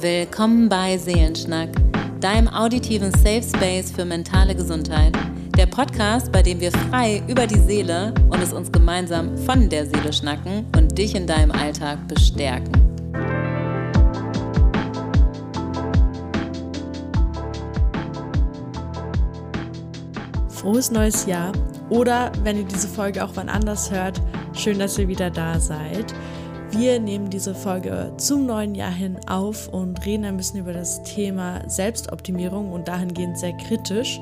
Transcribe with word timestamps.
Willkommen 0.00 0.68
bei 0.68 0.96
Seelenschnack, 0.96 1.70
deinem 2.20 2.46
auditiven 2.46 3.10
Safe 3.10 3.42
Space 3.42 3.90
für 3.90 4.04
mentale 4.04 4.54
Gesundheit. 4.54 5.12
Der 5.56 5.66
Podcast, 5.66 6.30
bei 6.30 6.40
dem 6.40 6.60
wir 6.60 6.70
frei 6.70 7.20
über 7.26 7.48
die 7.48 7.58
Seele 7.58 8.14
und 8.30 8.40
es 8.40 8.52
uns 8.52 8.70
gemeinsam 8.70 9.36
von 9.38 9.68
der 9.68 9.86
Seele 9.86 10.12
schnacken 10.12 10.66
und 10.76 10.96
dich 10.96 11.16
in 11.16 11.26
deinem 11.26 11.50
Alltag 11.50 11.98
bestärken. 12.06 12.70
Frohes 20.48 20.92
neues 20.92 21.26
Jahr 21.26 21.50
oder 21.90 22.30
wenn 22.44 22.56
ihr 22.56 22.64
diese 22.66 22.86
Folge 22.86 23.24
auch 23.24 23.32
wann 23.34 23.48
anders 23.48 23.90
hört, 23.90 24.22
schön, 24.52 24.78
dass 24.78 24.96
ihr 24.96 25.08
wieder 25.08 25.30
da 25.30 25.58
seid. 25.58 26.14
Wir 26.70 27.00
nehmen 27.00 27.30
diese 27.30 27.54
Folge 27.54 28.12
zum 28.18 28.44
neuen 28.46 28.74
Jahr 28.74 28.90
hin 28.90 29.18
auf 29.26 29.68
und 29.68 30.04
reden 30.04 30.24
ein 30.24 30.36
bisschen 30.36 30.60
über 30.60 30.72
das 30.72 31.02
Thema 31.02 31.68
Selbstoptimierung 31.68 32.72
und 32.72 32.88
dahingehend 32.88 33.38
sehr 33.38 33.56
kritisch, 33.56 34.20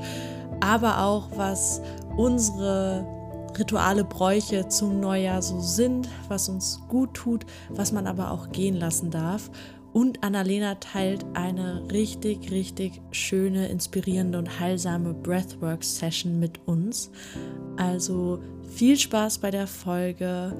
aber 0.60 1.02
auch 1.02 1.28
was 1.36 1.82
unsere 2.16 3.04
Rituale, 3.58 4.04
Bräuche 4.04 4.68
zum 4.68 5.00
Neujahr 5.00 5.42
so 5.42 5.60
sind, 5.60 6.08
was 6.28 6.48
uns 6.48 6.80
gut 6.88 7.14
tut, 7.14 7.46
was 7.70 7.90
man 7.92 8.06
aber 8.06 8.30
auch 8.30 8.52
gehen 8.52 8.76
lassen 8.76 9.10
darf. 9.10 9.50
Und 9.92 10.22
Annalena 10.22 10.74
teilt 10.76 11.24
eine 11.34 11.82
richtig, 11.90 12.50
richtig 12.50 13.00
schöne, 13.12 13.68
inspirierende 13.68 14.38
und 14.38 14.60
heilsame 14.60 15.14
Breathwork-Session 15.14 16.38
mit 16.38 16.60
uns. 16.66 17.10
Also 17.76 18.40
viel 18.68 18.98
Spaß 18.98 19.38
bei 19.38 19.50
der 19.50 19.66
Folge 19.66 20.54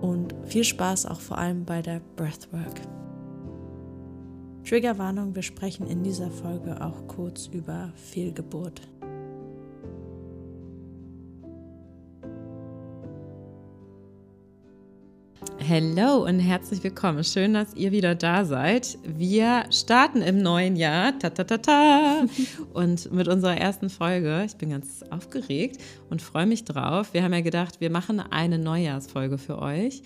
und 0.00 0.34
viel 0.44 0.64
Spaß 0.64 1.06
auch 1.06 1.20
vor 1.20 1.38
allem 1.38 1.64
bei 1.64 1.82
der 1.82 2.00
Breathwork. 2.16 2.80
Triggerwarnung, 4.64 5.34
wir 5.34 5.42
sprechen 5.42 5.86
in 5.86 6.02
dieser 6.02 6.30
Folge 6.30 6.80
auch 6.84 7.06
kurz 7.08 7.46
über 7.46 7.90
Fehlgeburt. 7.94 8.82
Hello 15.68 16.24
und 16.24 16.38
herzlich 16.38 16.82
willkommen. 16.82 17.22
Schön, 17.22 17.52
dass 17.52 17.74
ihr 17.74 17.92
wieder 17.92 18.14
da 18.14 18.46
seid. 18.46 18.96
Wir 19.04 19.66
starten 19.70 20.22
im 20.22 20.40
neuen 20.40 20.76
Jahr. 20.76 21.18
Ta, 21.18 21.28
ta, 21.28 21.44
ta, 21.44 21.58
ta. 21.58 22.24
Und 22.72 23.12
mit 23.12 23.28
unserer 23.28 23.54
ersten 23.54 23.90
Folge. 23.90 24.44
Ich 24.46 24.56
bin 24.56 24.70
ganz 24.70 25.04
aufgeregt 25.10 25.76
und 26.08 26.22
freue 26.22 26.46
mich 26.46 26.64
drauf. 26.64 27.12
Wir 27.12 27.22
haben 27.22 27.34
ja 27.34 27.42
gedacht, 27.42 27.82
wir 27.82 27.90
machen 27.90 28.18
eine 28.18 28.58
Neujahrsfolge 28.58 29.36
für 29.36 29.58
euch 29.58 30.02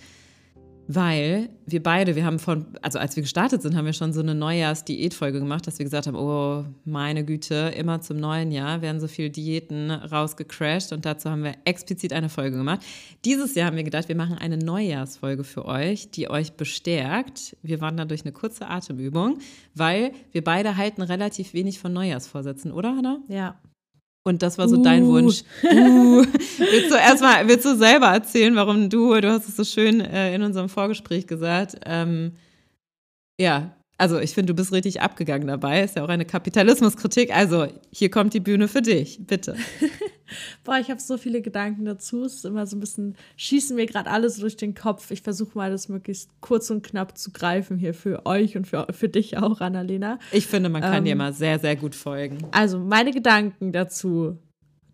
weil 0.89 1.49
wir 1.67 1.83
beide, 1.83 2.17
wir 2.17 2.25
haben 2.25 2.39
von, 2.39 2.67
also 2.83 2.99
als 2.99 3.17
wir 3.17 3.23
gestartet 3.23 3.63
sind, 3.63 3.77
haben 3.77 3.87
wir 3.87 3.93
schon 3.93 4.13
so 4.13 4.21
eine 4.21 4.35
Neujahrs-Diätfolge 4.35 5.39
gemacht, 5.39 5.67
dass 5.67 5.79
wir 5.79 5.85
gesagt 5.85 6.07
haben, 6.07 6.17
oh 6.17 6.65
meine 6.85 7.25
Güte, 7.25 7.73
immer 7.77 8.01
zum 8.01 8.19
neuen 8.19 8.51
Jahr 8.51 8.83
werden 8.83 9.01
so 9.01 9.09
viele 9.09 9.31
Diäten 9.31 9.91
rausgecrashed 9.91 10.93
und 10.93 11.05
dazu 11.05 11.31
haben 11.31 11.45
wir 11.45 11.55
explizit 11.65 12.13
eine 12.13 12.29
Folge 12.29 12.57
gemacht. 12.57 12.81
Dieses 13.25 13.55
Jahr 13.55 13.67
haben 13.67 13.77
wir 13.77 13.85
gedacht, 13.85 14.09
wir 14.09 14.17
machen 14.17 14.39
eine 14.39 14.59
Neujahrsfolge 14.59 15.45
für 15.45 15.65
euch, 15.65 16.11
die 16.11 16.29
euch 16.29 16.53
bestärkt. 16.55 17.57
Wir 17.63 17.81
waren 17.81 17.97
dadurch 17.97 18.23
eine 18.23 18.33
kurze 18.33 18.67
Atemübung, 18.69 19.39
weil 19.75 20.13
wir 20.33 20.43
beide 20.43 20.77
halten 20.77 21.03
relativ 21.03 21.55
wenig 21.55 21.79
von 21.79 21.93
Neujahrsvorsätzen, 21.93 22.73
oder 22.73 22.97
Hannah? 22.97 23.19
Ja. 23.29 23.57
Und 24.25 24.43
das 24.43 24.57
war 24.57 24.69
so 24.69 24.77
uh. 24.77 24.83
dein 24.83 25.07
Wunsch. 25.07 25.43
Uh. 25.65 26.25
willst 26.59 26.91
du 26.91 26.97
erstmal, 26.97 27.49
willst 27.49 27.65
du 27.65 27.77
selber 27.77 28.07
erzählen, 28.07 28.55
warum 28.55 28.89
du, 28.89 29.21
du 29.21 29.31
hast 29.31 29.49
es 29.49 29.57
so 29.57 29.65
schön 29.65 30.01
äh, 30.01 30.35
in 30.35 30.43
unserem 30.43 30.69
Vorgespräch 30.69 31.27
gesagt, 31.27 31.77
ähm, 31.85 32.33
ja, 33.41 33.75
also 33.99 34.19
ich 34.19 34.33
finde, 34.33 34.53
du 34.53 34.57
bist 34.57 34.73
richtig 34.73 35.01
abgegangen 35.01 35.47
dabei. 35.47 35.83
Ist 35.83 35.97
ja 35.97 36.05
auch 36.05 36.09
eine 36.09 36.25
Kapitalismuskritik. 36.25 37.35
Also 37.35 37.69
hier 37.93 38.11
kommt 38.11 38.35
die 38.35 38.41
Bühne 38.41 38.69
für 38.69 38.83
dich, 38.83 39.27
bitte. 39.27 39.57
Boah, 40.65 40.79
ich 40.79 40.91
habe 40.91 41.01
so 41.01 41.17
viele 41.17 41.43
Gedanken 41.43 41.85
dazu. 41.85 42.25
Es 42.25 42.35
ist 42.35 42.45
immer 42.45 42.67
so 42.67 42.77
ein 42.77 42.81
bisschen, 42.81 43.17
schießen 43.37 43.77
mir 43.77 43.87
gerade 43.87 44.11
alles 44.11 44.37
durch 44.37 44.57
den 44.57 44.75
Kopf. 44.75 45.11
Ich 45.11 45.23
versuche 45.23 45.57
mal, 45.57 45.71
das 45.71 45.89
möglichst 45.89 46.31
kurz 46.41 46.71
und 46.71 46.83
knapp 46.83 47.17
zu 47.17 47.33
greifen 47.33 47.77
hier 47.77 47.95
für 47.95 48.27
euch 48.27 48.57
und 48.57 48.67
für, 48.67 48.87
für 48.91 49.09
dich 49.09 49.39
auch, 49.39 49.61
Annalena. 49.61 50.19
Ich 50.31 50.47
finde, 50.47 50.69
man 50.69 50.83
kann 50.83 50.99
ähm, 50.99 51.05
dir 51.05 51.17
mal 51.17 51.33
sehr, 51.33 51.59
sehr 51.59 51.77
gut 51.77 51.95
folgen. 51.95 52.39
Also 52.53 52.79
meine 52.79 53.11
Gedanken 53.13 53.73
dazu. 53.73 54.39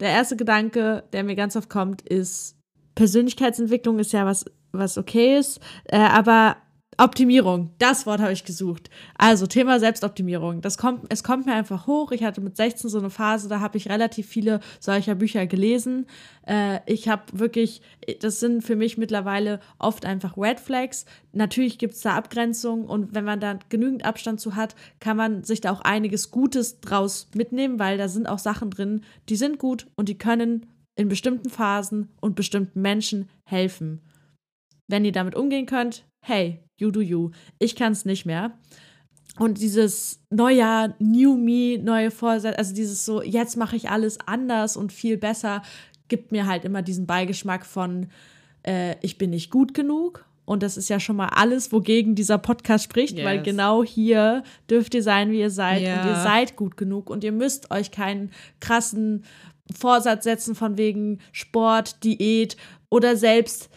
Der 0.01 0.11
erste 0.11 0.37
Gedanke, 0.37 1.05
der 1.13 1.25
mir 1.25 1.35
ganz 1.35 1.57
oft 1.57 1.69
kommt, 1.69 2.03
ist, 2.03 2.57
Persönlichkeitsentwicklung 2.95 3.99
ist 3.99 4.13
ja 4.13 4.27
was, 4.27 4.45
was 4.73 4.99
okay 4.99 5.39
ist, 5.39 5.61
äh, 5.85 5.99
aber 5.99 6.57
Optimierung, 7.01 7.71
das 7.79 8.07
Wort 8.07 8.21
habe 8.21 8.33
ich 8.33 8.45
gesucht. 8.45 8.91
Also 9.17 9.47
Thema 9.47 9.79
Selbstoptimierung. 9.79 10.63
Das 10.63 10.79
kommt, 10.79 11.05
es 11.11 11.23
kommt 11.23 11.47
mir 11.47 11.55
einfach 11.55 11.87
hoch. 11.87 12.11
Ich 12.11 12.25
hatte 12.25 12.41
mit 12.41 12.57
16 12.57 12.91
so 12.91 12.99
eine 12.99 13.09
Phase, 13.09 13.49
da 13.49 13.61
habe 13.61 13.79
ich 13.79 13.89
relativ 13.89 14.27
viele 14.27 14.59
solcher 14.81 15.15
Bücher 15.15 15.47
gelesen. 15.47 16.07
Äh, 16.45 16.81
ich 16.87 17.09
habe 17.09 17.23
wirklich, 17.33 17.83
das 18.21 18.41
sind 18.41 18.65
für 18.65 18.75
mich 18.75 18.99
mittlerweile 18.99 19.61
oft 19.79 20.07
einfach 20.07 20.37
Red 20.37 20.59
Flags. 20.59 21.07
Natürlich 21.33 21.79
gibt 21.79 21.95
es 21.95 22.01
da 22.01 22.17
Abgrenzungen 22.17 22.87
und 22.87 23.15
wenn 23.15 23.25
man 23.25 23.39
da 23.39 23.61
genügend 23.69 24.05
Abstand 24.05 24.41
zu 24.41 24.57
hat, 24.57 24.75
kann 24.99 25.17
man 25.17 25.45
sich 25.45 25.61
da 25.61 25.71
auch 25.71 25.83
einiges 25.83 26.33
Gutes 26.33 26.81
draus 26.81 27.29
mitnehmen, 27.33 27.79
weil 27.79 27.97
da 27.97 28.09
sind 28.09 28.29
auch 28.29 28.41
Sachen 28.41 28.71
drin, 28.71 29.03
die 29.29 29.37
sind 29.37 29.59
gut 29.59 29.87
und 29.95 30.09
die 30.09 30.19
können 30.19 30.67
in 30.97 31.07
bestimmten 31.07 31.49
Phasen 31.49 32.09
und 32.21 32.35
bestimmten 32.35 32.83
Menschen 32.83 33.29
helfen. 33.45 34.01
Wenn 34.89 35.05
ihr 35.05 35.13
damit 35.13 35.37
umgehen 35.37 35.67
könnt, 35.67 36.05
hey, 36.25 36.61
you 36.79 36.91
do 36.91 37.01
you. 37.01 37.31
Ich 37.59 37.77
kann 37.77 37.93
es 37.93 38.05
nicht 38.05 38.25
mehr. 38.25 38.53
Und 39.39 39.61
dieses 39.61 40.21
Neujahr, 40.31 40.95
New 40.99 41.37
Me, 41.37 41.79
neue 41.79 42.11
Vorsätze, 42.11 42.59
also 42.59 42.75
dieses 42.75 43.05
so, 43.05 43.23
jetzt 43.23 43.57
mache 43.57 43.77
ich 43.77 43.89
alles 43.91 44.19
anders 44.27 44.77
und 44.77 44.93
viel 44.93 45.17
besser, 45.17 45.63
gibt 46.09 46.33
mir 46.33 46.47
halt 46.47 46.65
immer 46.65 46.83
diesen 46.83 47.07
Beigeschmack 47.07 47.65
von, 47.65 48.09
äh, 48.67 48.97
ich 49.01 49.19
bin 49.19 49.31
nicht 49.31 49.51
gut 49.51 49.75
genug. 49.75 50.25
Und 50.45 50.63
das 50.63 50.79
ist 50.79 50.89
ja 50.89 50.99
schon 50.99 51.17
mal 51.17 51.29
alles, 51.29 51.73
wogegen 51.73 52.15
dieser 52.15 52.39
Podcast 52.39 52.85
spricht, 52.85 53.19
yes. 53.19 53.27
weil 53.27 53.43
genau 53.43 53.85
hier 53.85 54.43
dürft 54.71 54.95
ihr 54.95 55.03
sein, 55.03 55.31
wie 55.31 55.41
ihr 55.41 55.51
seid. 55.51 55.83
Yeah. 55.83 56.01
Und 56.01 56.09
ihr 56.09 56.15
seid 56.15 56.57
gut 56.57 56.79
genug 56.79 57.11
und 57.11 57.23
ihr 57.23 57.33
müsst 57.33 57.71
euch 57.71 57.91
keinen 57.91 58.31
krassen 58.59 59.25
Vorsatz 59.79 60.25
setzen 60.25 60.55
von 60.55 60.79
wegen 60.79 61.19
Sport, 61.33 62.03
Diät 62.03 62.57
oder 62.89 63.15
selbst 63.17 63.69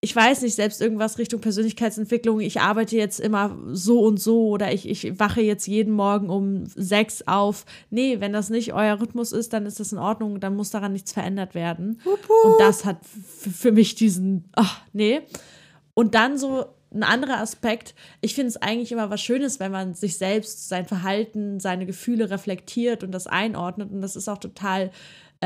ich 0.00 0.14
weiß 0.14 0.42
nicht, 0.42 0.54
selbst 0.54 0.80
irgendwas 0.80 1.18
Richtung 1.18 1.40
Persönlichkeitsentwicklung, 1.40 2.40
ich 2.40 2.60
arbeite 2.60 2.96
jetzt 2.96 3.18
immer 3.18 3.56
so 3.72 4.00
und 4.00 4.20
so 4.20 4.48
oder 4.48 4.72
ich, 4.72 4.88
ich 4.88 5.18
wache 5.18 5.40
jetzt 5.40 5.66
jeden 5.66 5.92
Morgen 5.92 6.28
um 6.28 6.66
sechs 6.66 7.26
auf. 7.26 7.64
Nee, 7.90 8.20
wenn 8.20 8.32
das 8.32 8.50
nicht 8.50 8.74
euer 8.74 9.00
Rhythmus 9.00 9.32
ist, 9.32 9.52
dann 9.52 9.64
ist 9.64 9.80
das 9.80 9.92
in 9.92 9.98
Ordnung, 9.98 10.38
dann 10.38 10.54
muss 10.54 10.70
daran 10.70 10.92
nichts 10.92 11.12
verändert 11.12 11.54
werden. 11.54 12.00
Und 12.04 12.60
das 12.60 12.84
hat 12.84 12.98
für 13.04 13.72
mich 13.72 13.94
diesen, 13.94 14.44
ach, 14.52 14.80
nee. 14.92 15.22
Und 15.94 16.14
dann 16.14 16.36
so 16.36 16.66
ein 16.92 17.02
anderer 17.02 17.38
Aspekt, 17.40 17.94
ich 18.20 18.34
finde 18.34 18.48
es 18.48 18.56
eigentlich 18.56 18.92
immer 18.92 19.10
was 19.10 19.22
Schönes, 19.22 19.60
wenn 19.60 19.72
man 19.72 19.94
sich 19.94 20.18
selbst, 20.18 20.68
sein 20.68 20.86
Verhalten, 20.86 21.58
seine 21.58 21.86
Gefühle 21.86 22.30
reflektiert 22.30 23.02
und 23.02 23.12
das 23.12 23.26
einordnet. 23.26 23.90
Und 23.90 24.02
das 24.02 24.14
ist 24.14 24.28
auch 24.28 24.38
total 24.38 24.90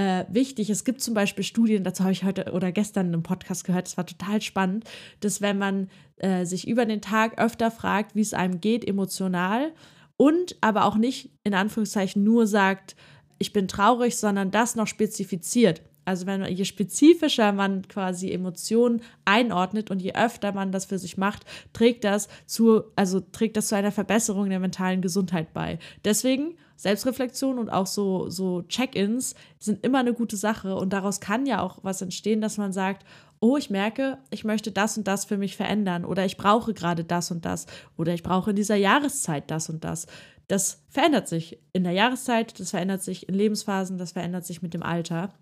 äh, 0.01 0.25
wichtig. 0.31 0.71
Es 0.71 0.85
gibt 0.85 1.03
zum 1.03 1.13
Beispiel 1.13 1.45
Studien, 1.45 1.85
dazu 1.85 2.05
habe 2.05 2.13
ich 2.13 2.25
heute 2.25 2.53
oder 2.53 2.73
gestern 2.73 3.09
in 3.09 3.13
einem 3.13 3.23
Podcast 3.23 3.65
gehört, 3.65 3.87
das 3.87 3.99
war 3.99 4.07
total 4.07 4.41
spannend, 4.41 4.85
dass 5.21 5.43
wenn 5.43 5.59
man 5.59 5.91
äh, 6.17 6.47
sich 6.47 6.67
über 6.67 6.87
den 6.87 7.03
Tag 7.03 7.39
öfter 7.39 7.71
fragt, 7.71 8.15
wie 8.15 8.23
es 8.23 8.33
einem 8.33 8.63
geht, 8.63 8.89
emotional 8.89 9.73
und 10.17 10.57
aber 10.63 10.87
auch 10.87 10.97
nicht 10.97 11.31
in 11.45 11.53
Anführungszeichen 11.53 12.25
nur 12.25 12.47
sagt, 12.47 12.97
ich 13.39 13.53
bin 13.53 13.69
traurig, 13.69 14.17
sondern 14.17 14.51
das 14.51 14.75
noch 14.75 14.87
spezifiziert. 14.87 15.83
Also 16.05 16.27
wenn 16.27 16.45
je 16.45 16.65
spezifischer 16.65 17.53
man 17.53 17.87
quasi 17.89 18.31
Emotionen 18.31 19.03
einordnet 19.25 19.91
und 19.91 20.01
je 20.01 20.15
öfter 20.15 20.53
man 20.53 20.73
das 20.73 20.87
für 20.87 20.99
sich 20.99 21.17
macht, 21.17 21.45
trägt 21.73 22.05
das 22.05 22.29
zu, 22.47 22.83
also 22.97 23.21
trägt 23.21 23.57
das 23.57 23.69
zu 23.69 23.77
einer 23.77 23.93
Verbesserung 23.93 24.49
der 24.51 24.61
mentalen 24.61 25.03
Gesundheit 25.03 25.53
bei. 25.53 25.79
Deswegen 26.05 26.57
Selbstreflexion 26.77 27.59
und 27.59 27.69
auch 27.69 27.87
so, 27.87 28.31
so 28.31 28.63
Check-ins 28.63 29.35
sind 29.59 29.85
immer 29.85 29.99
eine 29.99 30.15
gute 30.15 30.37
Sache 30.37 30.77
und 30.77 30.95
daraus 30.95 31.21
kann 31.21 31.45
ja 31.45 31.61
auch 31.61 31.79
was 31.83 32.01
entstehen, 32.01 32.41
dass 32.41 32.57
man 32.57 32.73
sagt, 32.73 33.05
oh, 33.41 33.59
ich 33.59 33.69
merke, 33.69 34.17
ich 34.31 34.45
möchte 34.45 34.73
das 34.73 34.97
und 34.97 35.07
das 35.07 35.27
für 35.27 35.37
mich 35.37 35.57
verändern 35.57 36.07
oder 36.07 36.25
ich 36.25 36.39
brauche 36.39 36.73
gerade 36.73 37.05
das 37.05 37.31
und 37.31 37.45
das 37.45 37.67
oder 37.99 38.15
ich 38.15 38.23
brauche 38.23 38.51
in 38.51 38.57
dieser 38.57 38.77
Jahreszeit 38.77 39.51
das 39.51 39.69
und 39.69 39.85
das. 39.85 40.07
Das 40.49 40.83
verändert 40.89 41.29
sich 41.29 41.61
in 41.73 41.85
der 41.85 41.93
Jahreszeit, 41.93 42.59
das 42.59 42.71
verändert 42.71 43.03
sich 43.03 43.29
in 43.29 43.35
Lebensphasen, 43.35 43.99
das 43.99 44.13
verändert 44.13 44.47
sich 44.47 44.63
mit 44.63 44.75
dem 44.75 44.83
Alter. 44.83 45.35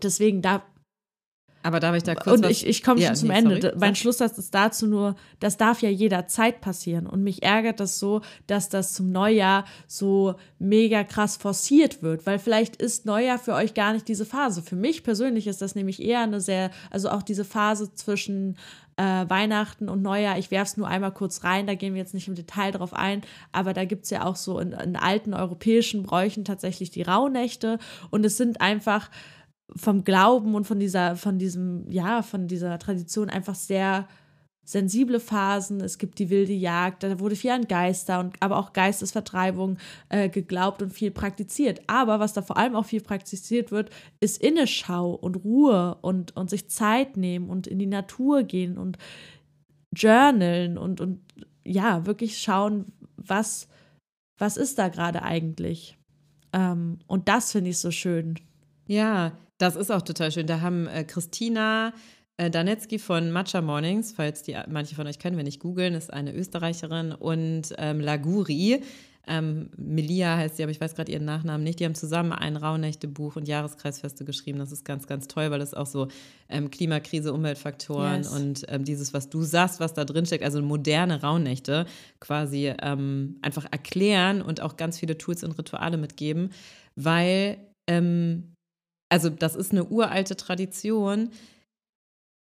Deswegen, 0.00 0.42
da 0.42 0.62
aber 1.62 1.80
darf 1.80 1.96
ich 1.96 2.02
da 2.02 2.14
kurz. 2.14 2.40
Und 2.40 2.50
ich, 2.50 2.66
ich 2.66 2.82
komme 2.82 3.00
ja, 3.00 3.08
schon 3.08 3.16
zum 3.16 3.28
nee, 3.28 3.38
Ende. 3.38 3.60
Sorry. 3.60 3.76
Mein 3.78 3.94
Schlusssatz 3.94 4.36
ist 4.38 4.54
dazu 4.54 4.86
nur, 4.86 5.14
das 5.38 5.56
darf 5.56 5.80
ja 5.80 5.88
jederzeit 5.88 6.60
passieren. 6.60 7.06
Und 7.06 7.22
mich 7.22 7.42
ärgert 7.42 7.78
das 7.80 7.98
so, 7.98 8.20
dass 8.46 8.68
das 8.68 8.94
zum 8.94 9.12
Neujahr 9.12 9.64
so 9.86 10.34
mega 10.58 11.04
krass 11.04 11.36
forciert 11.36 12.02
wird. 12.02 12.26
Weil 12.26 12.38
vielleicht 12.38 12.76
ist 12.76 13.06
Neujahr 13.06 13.38
für 13.38 13.54
euch 13.54 13.74
gar 13.74 13.92
nicht 13.92 14.08
diese 14.08 14.26
Phase. 14.26 14.62
Für 14.62 14.76
mich 14.76 15.04
persönlich 15.04 15.46
ist 15.46 15.62
das 15.62 15.74
nämlich 15.74 16.02
eher 16.02 16.20
eine 16.20 16.40
sehr, 16.40 16.70
also 16.90 17.10
auch 17.10 17.22
diese 17.22 17.44
Phase 17.44 17.94
zwischen 17.94 18.56
äh, 18.96 19.02
Weihnachten 19.02 19.88
und 19.88 20.02
Neujahr, 20.02 20.38
ich 20.38 20.50
werfe 20.50 20.70
es 20.70 20.76
nur 20.76 20.86
einmal 20.86 21.12
kurz 21.12 21.44
rein, 21.44 21.66
da 21.66 21.74
gehen 21.74 21.94
wir 21.94 22.00
jetzt 22.02 22.12
nicht 22.12 22.28
im 22.28 22.34
Detail 22.34 22.72
drauf 22.72 22.92
ein, 22.92 23.22
aber 23.50 23.72
da 23.72 23.86
gibt 23.86 24.04
es 24.04 24.10
ja 24.10 24.26
auch 24.26 24.36
so 24.36 24.58
in, 24.58 24.72
in 24.72 24.96
alten 24.96 25.32
europäischen 25.32 26.02
Bräuchen 26.02 26.44
tatsächlich 26.44 26.90
die 26.90 27.00
Rauhnächte 27.00 27.78
und 28.10 28.24
es 28.26 28.36
sind 28.36 28.60
einfach 28.60 29.08
vom 29.76 30.04
Glauben 30.04 30.54
und 30.54 30.66
von 30.66 30.78
dieser, 30.78 31.16
von 31.16 31.38
diesem, 31.38 31.90
ja, 31.90 32.22
von 32.22 32.46
dieser 32.46 32.78
Tradition 32.78 33.30
einfach 33.30 33.54
sehr 33.54 34.06
sensible 34.64 35.18
Phasen, 35.18 35.80
es 35.80 35.98
gibt 35.98 36.18
die 36.18 36.30
wilde 36.30 36.52
Jagd, 36.52 37.02
da 37.02 37.18
wurde 37.18 37.34
viel 37.34 37.50
an 37.50 37.66
Geister 37.66 38.20
und 38.20 38.36
aber 38.40 38.58
auch 38.58 38.72
Geistesvertreibung 38.72 39.76
äh, 40.08 40.28
geglaubt 40.28 40.82
und 40.82 40.92
viel 40.92 41.10
praktiziert. 41.10 41.80
Aber 41.88 42.20
was 42.20 42.32
da 42.32 42.42
vor 42.42 42.56
allem 42.56 42.76
auch 42.76 42.84
viel 42.84 43.00
praktiziert 43.00 43.72
wird, 43.72 43.90
ist 44.20 44.40
Inneschau 44.40 45.10
und 45.14 45.36
Ruhe 45.36 45.98
und, 46.02 46.36
und 46.36 46.48
sich 46.48 46.70
Zeit 46.70 47.16
nehmen 47.16 47.50
und 47.50 47.66
in 47.66 47.78
die 47.78 47.86
Natur 47.86 48.44
gehen 48.44 48.78
und 48.78 48.98
journalen 49.94 50.78
und, 50.78 51.00
und 51.00 51.20
ja, 51.64 52.06
wirklich 52.06 52.38
schauen, 52.38 52.92
was, 53.16 53.68
was 54.38 54.56
ist 54.56 54.78
da 54.78 54.88
gerade 54.88 55.22
eigentlich. 55.22 55.98
Ähm, 56.52 56.98
und 57.06 57.28
das 57.28 57.52
finde 57.52 57.70
ich 57.70 57.78
so 57.78 57.90
schön. 57.90 58.36
Ja, 58.86 59.32
das 59.62 59.76
ist 59.76 59.92
auch 59.92 60.02
total 60.02 60.32
schön. 60.32 60.48
Da 60.48 60.60
haben 60.60 60.88
äh, 60.88 61.04
Christina 61.04 61.92
äh, 62.36 62.50
Danetzky 62.50 62.98
von 62.98 63.30
Matcha 63.30 63.60
Mornings, 63.60 64.12
falls 64.12 64.42
die 64.42 64.56
manche 64.68 64.96
von 64.96 65.06
euch 65.06 65.20
kennen, 65.20 65.36
wenn 65.36 65.44
nicht 65.44 65.60
googeln, 65.60 65.94
ist 65.94 66.12
eine 66.12 66.34
Österreicherin 66.34 67.12
und 67.12 67.72
ähm, 67.78 68.00
Laguri. 68.00 68.82
Ähm, 69.28 69.70
Melia 69.76 70.36
heißt 70.36 70.56
sie, 70.56 70.64
aber 70.64 70.72
ich 70.72 70.80
weiß 70.80 70.96
gerade 70.96 71.12
ihren 71.12 71.24
Nachnamen 71.24 71.62
nicht. 71.62 71.78
Die 71.78 71.84
haben 71.84 71.94
zusammen 71.94 72.32
ein 72.32 72.56
Rauhnächte-Buch 72.56 73.36
und 73.36 73.46
Jahreskreisfeste 73.46 74.24
geschrieben. 74.24 74.58
Das 74.58 74.72
ist 74.72 74.84
ganz, 74.84 75.06
ganz 75.06 75.28
toll, 75.28 75.52
weil 75.52 75.60
es 75.60 75.74
auch 75.74 75.86
so 75.86 76.08
ähm, 76.48 76.72
Klimakrise, 76.72 77.32
Umweltfaktoren 77.32 78.22
yes. 78.22 78.32
und 78.32 78.64
ähm, 78.66 78.84
dieses, 78.84 79.14
was 79.14 79.30
du 79.30 79.42
sagst, 79.42 79.78
was 79.78 79.94
da 79.94 80.04
drin 80.04 80.26
steckt, 80.26 80.42
also 80.42 80.60
moderne 80.60 81.22
Rauhnächte 81.22 81.86
quasi 82.18 82.74
ähm, 82.82 83.38
einfach 83.42 83.66
erklären 83.70 84.42
und 84.42 84.60
auch 84.60 84.76
ganz 84.76 84.98
viele 84.98 85.16
Tools 85.16 85.44
und 85.44 85.52
Rituale 85.52 85.98
mitgeben, 85.98 86.50
weil, 86.96 87.58
ähm, 87.86 88.51
also 89.12 89.28
das 89.28 89.56
ist 89.56 89.72
eine 89.72 89.84
uralte 89.84 90.36
Tradition, 90.36 91.28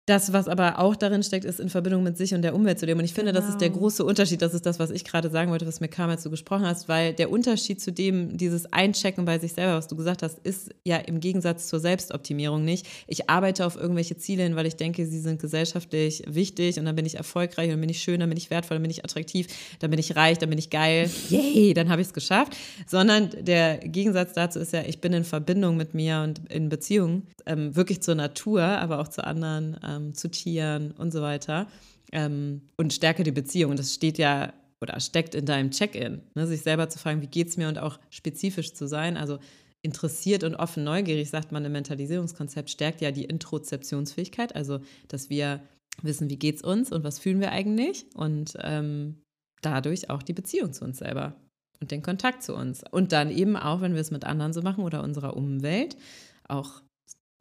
das, 0.07 0.33
was 0.33 0.47
aber 0.47 0.79
auch 0.79 0.95
darin 0.95 1.21
steckt, 1.21 1.45
ist 1.45 1.59
in 1.59 1.69
Verbindung 1.69 2.01
mit 2.01 2.17
sich 2.17 2.33
und 2.33 2.41
der 2.41 2.55
Umwelt 2.55 2.79
zu 2.79 2.87
leben. 2.87 2.99
Und 2.99 3.05
ich 3.05 3.13
finde, 3.13 3.31
genau. 3.31 3.45
das 3.45 3.53
ist 3.53 3.61
der 3.61 3.69
genau. 3.69 3.81
große 3.81 4.03
Unterschied. 4.03 4.41
Das 4.41 4.55
ist 4.55 4.65
das, 4.65 4.79
was 4.79 4.89
ich 4.89 5.05
gerade 5.05 5.29
sagen 5.29 5.51
wollte, 5.51 5.67
was 5.67 5.79
mir 5.79 5.89
kam, 5.89 6.09
als 6.09 6.23
du 6.23 6.31
gesprochen 6.31 6.65
hast, 6.65 6.89
weil 6.89 7.13
der 7.13 7.29
Unterschied 7.29 7.79
zu 7.79 7.91
dem, 7.91 8.35
dieses 8.35 8.71
Einchecken 8.73 9.25
bei 9.25 9.37
sich 9.37 9.53
selber, 9.53 9.75
was 9.75 9.87
du 9.87 9.95
gesagt 9.95 10.23
hast, 10.23 10.39
ist 10.39 10.71
ja 10.83 10.97
im 10.97 11.19
Gegensatz 11.19 11.67
zur 11.67 11.79
Selbstoptimierung 11.79 12.65
nicht. 12.65 12.87
Ich 13.05 13.29
arbeite 13.29 13.63
auf 13.63 13.75
irgendwelche 13.75 14.17
Ziele 14.17 14.43
hin, 14.43 14.55
weil 14.55 14.65
ich 14.65 14.75
denke, 14.75 15.05
sie 15.05 15.19
sind 15.19 15.39
gesellschaftlich 15.39 16.23
wichtig 16.25 16.79
und 16.79 16.85
dann 16.85 16.95
bin 16.95 17.05
ich 17.05 17.15
erfolgreich 17.15 17.67
und 17.67 17.73
dann 17.73 17.81
bin 17.81 17.89
ich 17.89 18.01
schön, 18.01 18.19
dann 18.19 18.29
bin 18.29 18.37
ich 18.37 18.49
wertvoll, 18.49 18.75
dann 18.75 18.83
bin 18.83 18.91
ich 18.91 19.05
attraktiv, 19.05 19.47
dann 19.79 19.91
bin 19.91 19.99
ich 19.99 20.15
reich, 20.15 20.39
dann 20.39 20.49
bin 20.49 20.57
ich 20.57 20.71
geil. 20.71 21.11
Yay, 21.29 21.75
dann 21.75 21.89
habe 21.89 22.01
ich 22.01 22.07
es 22.07 22.13
geschafft. 22.13 22.57
Sondern 22.87 23.29
der 23.39 23.77
Gegensatz 23.77 24.33
dazu 24.33 24.57
ist 24.57 24.73
ja, 24.73 24.81
ich 24.81 24.99
bin 24.99 25.13
in 25.13 25.23
Verbindung 25.23 25.77
mit 25.77 25.93
mir 25.93 26.21
und 26.21 26.51
in 26.51 26.69
Beziehung, 26.69 27.27
ähm, 27.45 27.75
wirklich 27.75 28.01
zur 28.01 28.15
Natur, 28.15 28.63
aber 28.63 28.99
auch 28.99 29.07
zu 29.07 29.23
anderen. 29.23 29.77
Ähm, 29.87 30.00
ähm, 30.07 30.13
zu 30.13 30.29
Tieren 30.29 30.91
und 30.91 31.11
so 31.11 31.21
weiter. 31.21 31.67
Ähm, 32.11 32.61
und 32.77 32.93
stärke 32.93 33.23
die 33.23 33.31
Beziehung. 33.31 33.71
Und 33.71 33.79
das 33.79 33.93
steht 33.93 34.17
ja 34.17 34.53
oder 34.81 34.99
steckt 34.99 35.35
in 35.35 35.45
deinem 35.45 35.71
Check-in, 35.71 36.21
ne? 36.35 36.47
sich 36.47 36.61
selber 36.61 36.89
zu 36.89 36.97
fragen, 36.97 37.21
wie 37.21 37.27
geht 37.27 37.49
es 37.49 37.57
mir 37.57 37.67
und 37.67 37.77
auch 37.77 37.99
spezifisch 38.09 38.73
zu 38.73 38.87
sein. 38.87 39.15
Also 39.15 39.39
interessiert 39.83 40.43
und 40.43 40.55
offen 40.55 40.83
neugierig, 40.83 41.29
sagt 41.29 41.51
man 41.51 41.65
im 41.65 41.71
Mentalisierungskonzept, 41.71 42.69
stärkt 42.69 43.01
ja 43.01 43.11
die 43.11 43.25
Introzeptionsfähigkeit, 43.25 44.55
also 44.55 44.79
dass 45.07 45.29
wir 45.29 45.61
wissen, 46.01 46.29
wie 46.29 46.37
geht 46.37 46.57
es 46.57 46.61
uns 46.61 46.91
und 46.91 47.03
was 47.03 47.19
fühlen 47.19 47.39
wir 47.39 47.51
eigentlich 47.51 48.05
und 48.15 48.57
ähm, 48.61 49.21
dadurch 49.61 50.09
auch 50.09 50.23
die 50.23 50.33
Beziehung 50.33 50.73
zu 50.73 50.83
uns 50.83 50.99
selber 50.99 51.35
und 51.79 51.91
den 51.91 52.01
Kontakt 52.01 52.43
zu 52.43 52.55
uns. 52.55 52.83
Und 52.91 53.11
dann 53.11 53.31
eben 53.31 53.55
auch, 53.55 53.81
wenn 53.81 53.93
wir 53.93 54.01
es 54.01 54.11
mit 54.11 54.23
anderen 54.23 54.53
so 54.53 54.61
machen 54.61 54.83
oder 54.83 55.03
unserer 55.03 55.35
Umwelt, 55.35 55.97
auch 56.47 56.81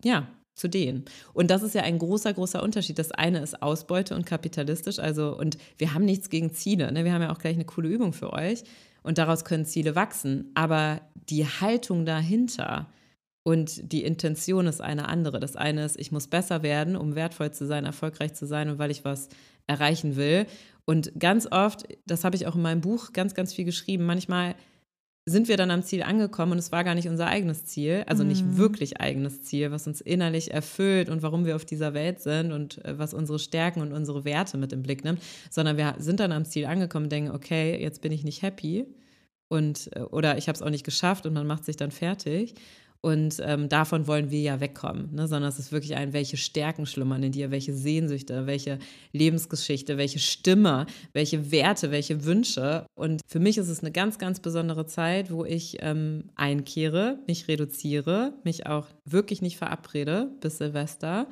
ja, 0.02 0.28
zu 0.54 0.68
denen. 0.68 1.04
Und 1.32 1.50
das 1.50 1.62
ist 1.62 1.74
ja 1.74 1.82
ein 1.82 1.98
großer, 1.98 2.32
großer 2.32 2.62
Unterschied. 2.62 2.98
Das 2.98 3.12
eine 3.12 3.40
ist 3.40 3.62
Ausbeute 3.62 4.14
und 4.14 4.26
kapitalistisch. 4.26 4.98
Also, 4.98 5.36
und 5.36 5.58
wir 5.78 5.94
haben 5.94 6.04
nichts 6.04 6.28
gegen 6.28 6.52
Ziele. 6.52 6.92
Ne? 6.92 7.04
Wir 7.04 7.12
haben 7.12 7.22
ja 7.22 7.32
auch 7.32 7.38
gleich 7.38 7.54
eine 7.54 7.64
coole 7.64 7.88
Übung 7.88 8.12
für 8.12 8.32
euch. 8.32 8.62
Und 9.02 9.18
daraus 9.18 9.44
können 9.44 9.64
Ziele 9.64 9.94
wachsen. 9.94 10.50
Aber 10.54 11.00
die 11.14 11.46
Haltung 11.46 12.04
dahinter 12.04 12.88
und 13.42 13.92
die 13.92 14.04
Intention 14.04 14.66
ist 14.66 14.80
eine 14.80 15.08
andere. 15.08 15.40
Das 15.40 15.56
eine 15.56 15.84
ist, 15.84 15.98
ich 15.98 16.12
muss 16.12 16.26
besser 16.26 16.62
werden, 16.62 16.96
um 16.96 17.14
wertvoll 17.14 17.52
zu 17.52 17.66
sein, 17.66 17.86
erfolgreich 17.86 18.34
zu 18.34 18.46
sein 18.46 18.68
und 18.68 18.78
weil 18.78 18.90
ich 18.90 19.04
was 19.04 19.28
erreichen 19.66 20.16
will. 20.16 20.46
Und 20.84 21.12
ganz 21.18 21.48
oft, 21.50 21.84
das 22.06 22.24
habe 22.24 22.36
ich 22.36 22.46
auch 22.46 22.54
in 22.54 22.62
meinem 22.62 22.80
Buch 22.80 23.12
ganz, 23.12 23.34
ganz 23.34 23.54
viel 23.54 23.64
geschrieben, 23.64 24.04
manchmal 24.04 24.56
sind 25.26 25.48
wir 25.48 25.56
dann 25.56 25.70
am 25.70 25.82
Ziel 25.82 26.02
angekommen 26.02 26.52
und 26.52 26.58
es 26.58 26.72
war 26.72 26.82
gar 26.82 26.94
nicht 26.94 27.08
unser 27.08 27.26
eigenes 27.26 27.64
Ziel, 27.64 28.04
also 28.06 28.24
nicht 28.24 28.44
mhm. 28.44 28.56
wirklich 28.56 29.00
eigenes 29.00 29.42
Ziel, 29.42 29.70
was 29.70 29.86
uns 29.86 30.00
innerlich 30.00 30.52
erfüllt 30.52 31.08
und 31.08 31.22
warum 31.22 31.44
wir 31.44 31.56
auf 31.56 31.64
dieser 31.64 31.94
Welt 31.94 32.20
sind 32.20 32.52
und 32.52 32.84
äh, 32.84 32.98
was 32.98 33.14
unsere 33.14 33.38
Stärken 33.38 33.80
und 33.80 33.92
unsere 33.92 34.24
Werte 34.24 34.56
mit 34.56 34.72
im 34.72 34.82
Blick 34.82 35.04
nimmt, 35.04 35.20
sondern 35.50 35.76
wir 35.76 35.94
sind 35.98 36.20
dann 36.20 36.32
am 36.32 36.44
Ziel 36.44 36.66
angekommen 36.66 37.04
und 37.04 37.12
denken, 37.12 37.30
okay, 37.32 37.80
jetzt 37.80 38.00
bin 38.00 38.12
ich 38.12 38.24
nicht 38.24 38.42
happy 38.42 38.86
und 39.48 39.90
äh, 39.94 40.00
oder 40.00 40.38
ich 40.38 40.48
habe 40.48 40.56
es 40.56 40.62
auch 40.62 40.70
nicht 40.70 40.84
geschafft 40.84 41.26
und 41.26 41.34
man 41.34 41.46
macht 41.46 41.64
sich 41.64 41.76
dann 41.76 41.90
fertig 41.90 42.54
und 43.02 43.40
ähm, 43.42 43.70
davon 43.70 44.06
wollen 44.06 44.30
wir 44.30 44.40
ja 44.40 44.60
wegkommen, 44.60 45.14
ne? 45.14 45.26
sondern 45.26 45.48
es 45.48 45.58
ist 45.58 45.72
wirklich 45.72 45.94
ein, 45.94 46.12
welche 46.12 46.36
Stärken 46.36 46.84
schlummern 46.84 47.22
in 47.22 47.32
dir, 47.32 47.50
welche 47.50 47.72
Sehnsüchte, 47.72 48.46
welche 48.46 48.78
Lebensgeschichte, 49.12 49.96
welche 49.96 50.18
Stimme, 50.18 50.86
welche 51.14 51.50
Werte, 51.50 51.90
welche 51.90 52.24
Wünsche. 52.24 52.84
Und 52.94 53.22
für 53.26 53.40
mich 53.40 53.56
ist 53.56 53.68
es 53.68 53.80
eine 53.80 53.90
ganz, 53.90 54.18
ganz 54.18 54.40
besondere 54.40 54.84
Zeit, 54.84 55.30
wo 55.30 55.46
ich 55.46 55.78
ähm, 55.80 56.24
einkehre, 56.34 57.18
mich 57.26 57.48
reduziere, 57.48 58.34
mich 58.44 58.66
auch 58.66 58.86
wirklich 59.06 59.40
nicht 59.40 59.56
verabrede 59.56 60.30
bis 60.40 60.58
Silvester 60.58 61.26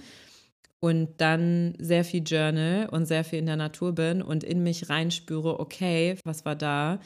und 0.80 1.20
dann 1.20 1.74
sehr 1.78 2.04
viel 2.04 2.22
Journal 2.24 2.88
und 2.90 3.04
sehr 3.06 3.24
viel 3.24 3.40
in 3.40 3.46
der 3.46 3.56
Natur 3.56 3.94
bin 3.94 4.22
und 4.22 4.42
in 4.42 4.62
mich 4.62 4.88
reinspüre, 4.88 5.60
okay, 5.60 6.16
was 6.24 6.44
war 6.44 6.56
da? 6.56 7.00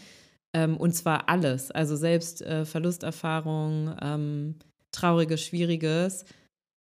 Ähm, 0.54 0.76
und 0.76 0.92
zwar 0.92 1.28
alles, 1.28 1.70
also 1.70 1.96
selbst 1.96 2.42
äh, 2.42 2.64
Verlusterfahrung, 2.64 3.96
ähm, 4.00 4.54
Trauriges, 4.92 5.42
Schwieriges. 5.42 6.24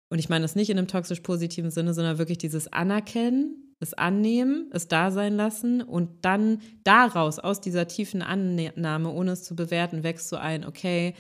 Und 0.09 0.19
ich 0.19 0.29
meine 0.29 0.43
das 0.43 0.55
nicht 0.55 0.69
in 0.69 0.77
einem 0.77 0.87
toxisch 0.87 1.21
positiven 1.21 1.71
Sinne, 1.71 1.93
sondern 1.93 2.19
wirklich 2.19 2.37
dieses 2.37 2.71
Anerkennen, 2.71 3.73
es 3.79 3.93
annehmen, 3.93 4.69
es 4.71 4.87
da 4.87 5.11
sein 5.11 5.35
lassen 5.35 5.81
und 5.81 6.23
dann 6.23 6.61
daraus, 6.83 7.39
aus 7.39 7.59
dieser 7.59 7.87
tiefen 7.87 8.21
Annahme, 8.21 9.09
ohne 9.11 9.31
es 9.31 9.43
zu 9.43 9.55
bewerten, 9.55 10.03
wächst 10.03 10.29
so 10.29 10.37
ein, 10.37 10.65
okay, 10.65 11.13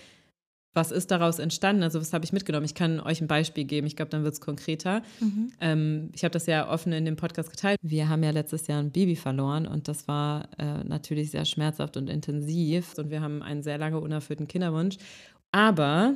was 0.75 0.91
ist 0.91 1.09
daraus 1.09 1.39
entstanden? 1.39 1.83
Also, 1.83 2.01
was 2.01 2.11
habe 2.11 2.25
ich 2.25 2.33
mitgenommen? 2.33 2.65
Ich 2.65 2.75
kann 2.75 2.99
euch 2.99 3.21
ein 3.21 3.27
Beispiel 3.27 3.63
geben. 3.63 3.87
Ich 3.87 3.95
glaube, 3.95 4.11
dann 4.11 4.23
wird 4.23 4.33
es 4.33 4.41
konkreter. 4.41 5.01
Mhm. 5.21 5.51
Ähm, 5.61 6.09
ich 6.13 6.23
habe 6.23 6.33
das 6.33 6.45
ja 6.47 6.69
offen 6.69 6.91
in 6.91 7.05
dem 7.05 7.15
Podcast 7.15 7.49
geteilt. 7.49 7.79
Wir 7.81 8.09
haben 8.09 8.21
ja 8.23 8.31
letztes 8.31 8.67
Jahr 8.67 8.79
ein 8.79 8.91
Baby 8.91 9.15
verloren 9.15 9.67
und 9.67 9.87
das 9.87 10.07
war 10.09 10.49
äh, 10.59 10.83
natürlich 10.83 11.31
sehr 11.31 11.45
schmerzhaft 11.45 11.95
und 11.95 12.09
intensiv. 12.09 12.93
Und 12.97 13.09
wir 13.09 13.21
haben 13.21 13.41
einen 13.41 13.63
sehr 13.63 13.77
lange 13.77 13.99
unerfüllten 14.01 14.49
Kinderwunsch. 14.49 14.97
Aber 15.53 16.13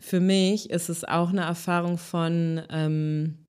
für 0.00 0.20
mich 0.20 0.70
ist 0.70 0.88
es 0.88 1.02
auch 1.02 1.30
eine 1.30 1.42
Erfahrung 1.42 1.98
von, 1.98 2.62
ähm, 2.70 3.46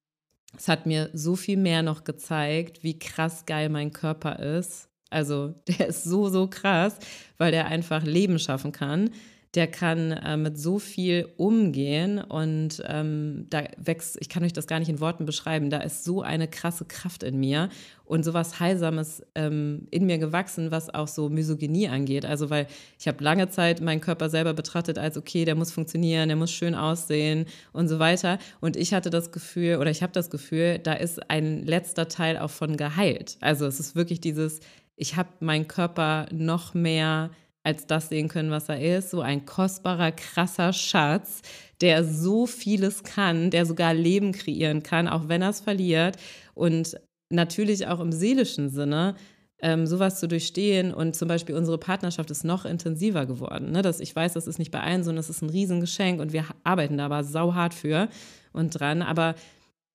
es 0.57 0.67
hat 0.67 0.87
mir 0.87 1.11
so 1.13 1.35
viel 1.35 1.57
mehr 1.57 1.83
noch 1.83 2.03
gezeigt, 2.03 2.83
wie 2.83 2.97
krass 2.97 3.45
geil 3.45 3.69
mein 3.69 3.93
Körper 3.93 4.39
ist. 4.39 4.89
Also 5.11 5.53
der 5.67 5.89
ist 5.89 6.05
so, 6.05 6.29
so 6.29 6.47
krass, 6.47 6.97
weil 7.37 7.51
der 7.51 7.67
einfach 7.67 8.03
Leben 8.03 8.39
schaffen 8.39 8.71
kann 8.71 9.11
der 9.55 9.67
kann 9.67 10.11
äh, 10.11 10.35
mit 10.35 10.57
so 10.57 10.79
viel 10.79 11.29
umgehen 11.37 12.17
und 12.17 12.81
ähm, 12.87 13.45
da 13.49 13.63
wächst, 13.77 14.17
ich 14.19 14.27
kann 14.27 14.43
euch 14.43 14.53
das 14.53 14.65
gar 14.65 14.79
nicht 14.79 14.89
in 14.89 14.99
Worten 14.99 15.25
beschreiben, 15.25 15.69
da 15.69 15.77
ist 15.77 16.03
so 16.03 16.23
eine 16.23 16.47
krasse 16.47 16.85
Kraft 16.85 17.21
in 17.21 17.39
mir 17.39 17.69
und 18.05 18.25
sowas 18.25 18.59
Heilsames 18.59 19.23
ähm, 19.35 19.87
in 19.91 20.07
mir 20.07 20.17
gewachsen, 20.17 20.71
was 20.71 20.93
auch 20.93 21.07
so 21.07 21.29
Misogynie 21.29 21.87
angeht. 21.87 22.25
Also, 22.25 22.49
weil 22.49 22.67
ich 22.99 23.07
habe 23.07 23.23
lange 23.23 23.49
Zeit 23.49 23.79
meinen 23.79 24.01
Körper 24.01 24.29
selber 24.29 24.53
betrachtet 24.53 24.97
als, 24.97 25.17
okay, 25.17 25.45
der 25.45 25.55
muss 25.55 25.71
funktionieren, 25.71 26.29
der 26.29 26.35
muss 26.35 26.51
schön 26.51 26.73
aussehen 26.73 27.45
und 27.73 27.87
so 27.87 27.99
weiter. 27.99 28.39
Und 28.59 28.75
ich 28.75 28.93
hatte 28.93 29.11
das 29.11 29.31
Gefühl, 29.31 29.77
oder 29.77 29.91
ich 29.91 30.01
habe 30.01 30.13
das 30.13 30.31
Gefühl, 30.31 30.79
da 30.79 30.93
ist 30.93 31.29
ein 31.29 31.63
letzter 31.63 32.07
Teil 32.07 32.39
auch 32.39 32.51
von 32.51 32.75
geheilt. 32.75 33.37
Also, 33.39 33.67
es 33.67 33.79
ist 33.79 33.95
wirklich 33.95 34.19
dieses, 34.19 34.59
ich 34.95 35.15
habe 35.15 35.29
meinen 35.39 35.67
Körper 35.67 36.25
noch 36.31 36.73
mehr 36.73 37.29
als 37.63 37.87
das 37.87 38.09
sehen 38.09 38.27
können, 38.27 38.51
was 38.51 38.69
er 38.69 38.97
ist. 38.97 39.09
So 39.09 39.21
ein 39.21 39.45
kostbarer, 39.45 40.11
krasser 40.11 40.73
Schatz, 40.73 41.41
der 41.81 42.03
so 42.03 42.45
vieles 42.45 43.03
kann, 43.03 43.49
der 43.49 43.65
sogar 43.65 43.93
Leben 43.93 44.33
kreieren 44.33 44.83
kann, 44.83 45.07
auch 45.07 45.27
wenn 45.29 45.41
er 45.41 45.49
es 45.49 45.61
verliert. 45.61 46.17
Und 46.53 46.97
natürlich 47.29 47.87
auch 47.87 47.99
im 47.99 48.11
seelischen 48.11 48.69
Sinne 48.69 49.15
ähm, 49.61 49.87
sowas 49.87 50.19
zu 50.19 50.27
durchstehen. 50.27 50.93
Und 50.93 51.15
zum 51.15 51.27
Beispiel 51.27 51.55
unsere 51.55 51.77
Partnerschaft 51.77 52.29
ist 52.29 52.43
noch 52.43 52.65
intensiver 52.65 53.25
geworden. 53.25 53.71
Ne? 53.71 53.81
Das, 53.81 54.01
ich 54.01 54.15
weiß, 54.15 54.33
das 54.33 54.45
ist 54.45 54.59
nicht 54.59 54.71
bei 54.71 54.81
allen 54.81 55.03
so, 55.03 55.11
das 55.13 55.29
ist 55.29 55.41
ein 55.41 55.49
Riesengeschenk 55.49 56.19
und 56.19 56.33
wir 56.33 56.45
arbeiten 56.63 56.97
da 56.97 57.05
aber 57.05 57.23
sauhart 57.23 57.73
für 57.73 58.09
und 58.51 58.77
dran. 58.77 59.01
Aber 59.01 59.35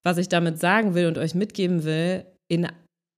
was 0.02 0.16
ich 0.16 0.28
damit 0.28 0.58
sagen 0.58 0.94
will 0.94 1.06
und 1.06 1.18
euch 1.18 1.34
mitgeben 1.34 1.84
will, 1.84 2.24
in, 2.48 2.66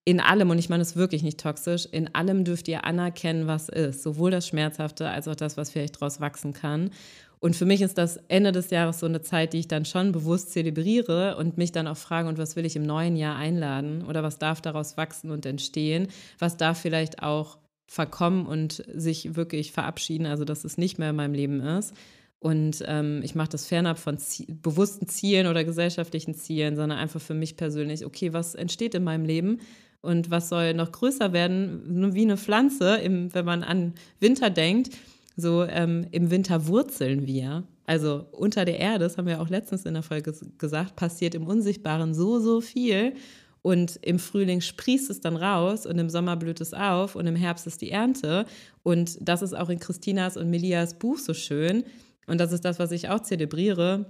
in 0.05 0.21
allem, 0.21 0.51
und 0.51 0.59
ich 0.59 0.69
meine 0.69 0.83
es 0.83 0.97
wirklich 0.97 1.23
nicht 1.23 1.39
toxisch, 1.39 1.87
in 1.91 2.15
allem 2.15 2.45
dürft 2.45 2.69
ihr 2.69 2.85
anerkennen, 2.85 3.47
was 3.47 3.69
ist. 3.69 4.03
Sowohl 4.03 4.31
das 4.31 4.47
Schmerzhafte 4.47 5.09
als 5.09 5.29
auch 5.29 5.37
das, 5.37 5.57
was 5.57 5.71
vielleicht 5.71 5.97
daraus 5.97 6.21
wachsen 6.21 6.53
kann. 6.53 6.91
Und 7.39 7.57
für 7.57 7.65
mich 7.65 7.81
ist 7.81 7.97
das 7.97 8.19
Ende 8.29 8.53
des 8.53 8.71
Jahres 8.71 9.01
so 9.01 9.07
eine 9.07 9.23
Zeit, 9.23 9.53
die 9.53 9.61
ich 9.61 9.69
dann 9.69 9.85
schon 9.85 10.13
bewusst 10.13 10.53
zelebriere 10.53 11.37
und 11.37 11.57
mich 11.59 11.73
dann 11.73 11.87
auch 11.87 11.97
frage, 11.97 12.29
und 12.29 12.39
was 12.39 12.57
will 12.57 12.67
ich 12.67 12.77
im 12.77 12.83
neuen 12.83 13.17
Jahr 13.17 13.37
einladen? 13.37 14.05
Oder 14.05 14.23
was 14.23 14.39
darf 14.39 14.61
daraus 14.61 14.97
wachsen 14.97 15.31
und 15.31 15.47
entstehen? 15.47 16.09
Was 16.39 16.57
darf 16.57 16.79
vielleicht 16.79 17.23
auch 17.23 17.59
verkommen 17.91 18.47
und 18.47 18.85
sich 18.95 19.35
wirklich 19.35 19.73
verabschieden, 19.73 20.25
also 20.25 20.45
dass 20.45 20.63
es 20.63 20.79
nicht 20.79 21.01
mehr 21.01 21.11
in 21.11 21.17
meinem 21.17 21.35
Leben 21.35 21.61
ist. 21.61 21.93
Und 22.39 22.85
ähm, 22.87 23.21
ich 23.25 23.35
mache 23.35 23.49
das 23.49 23.67
fernab 23.67 23.99
von 23.99 24.17
Zie 24.17 24.47
bewussten 24.49 25.09
Zielen 25.09 25.49
oder 25.49 25.65
gesellschaftlichen 25.65 26.35
Zielen, 26.35 26.77
sondern 26.77 26.99
einfach 26.99 27.21
für 27.21 27.35
mich 27.35 27.57
persönlich, 27.57 28.07
okay, 28.07 28.33
was 28.33 28.55
entsteht 28.55 28.95
in 28.95 29.03
meinem 29.03 29.25
Leben 29.25 29.61
und 30.03 30.31
was 30.31 30.49
soll 30.49 30.75
noch 30.75 30.93
größer 30.93 31.33
werden, 31.33 32.15
wie 32.15 32.23
eine 32.23 32.37
Pflanze, 32.37 32.97
im, 32.97 33.33
wenn 33.35 33.45
man 33.45 33.63
an 33.63 33.95
Winter 34.19 34.51
denkt. 34.51 34.97
So 35.37 35.65
ähm, 35.65 36.07
im 36.11 36.31
Winter 36.31 36.67
wurzeln 36.67 37.27
wir. 37.27 37.65
Also 37.87 38.27
unter 38.33 38.65
der 38.65 38.79
Erde, 38.79 39.05
das 39.05 39.19
haben 39.19 39.27
wir 39.27 39.41
auch 39.41 39.49
letztens 39.49 39.85
in 39.85 39.95
der 39.95 40.03
Folge 40.03 40.33
gesagt, 40.59 40.97
passiert 40.97 41.35
im 41.35 41.47
Unsichtbaren 41.47 42.15
so, 42.15 42.39
so 42.39 42.61
viel. 42.61 43.15
Und 43.63 43.99
im 44.03 44.19
Frühling 44.19 44.61
sprießt 44.61 45.11
es 45.11 45.21
dann 45.21 45.37
raus 45.37 45.87
und 45.87 45.99
im 45.99 46.09
Sommer 46.09 46.37
blüht 46.37 46.61
es 46.61 46.73
auf 46.73 47.15
und 47.15 47.27
im 47.27 47.37
Herbst 47.37 47.67
ist 47.67 47.83
die 47.83 47.91
Ernte. 47.91 48.47
Und 48.83 49.19
das 49.21 49.43
ist 49.43 49.55
auch 49.55 49.69
in 49.69 49.81
Christinas 49.81 50.37
und 50.37 50.49
Melias 50.49 50.99
Buch 50.99 51.19
so 51.19 51.35
schön. 51.35 51.85
Und 52.27 52.39
das 52.39 52.53
ist 52.53 52.65
das, 52.65 52.79
was 52.79 52.93
ich 52.93 53.09
auch 53.09 53.21
zelebriere. 53.21 54.07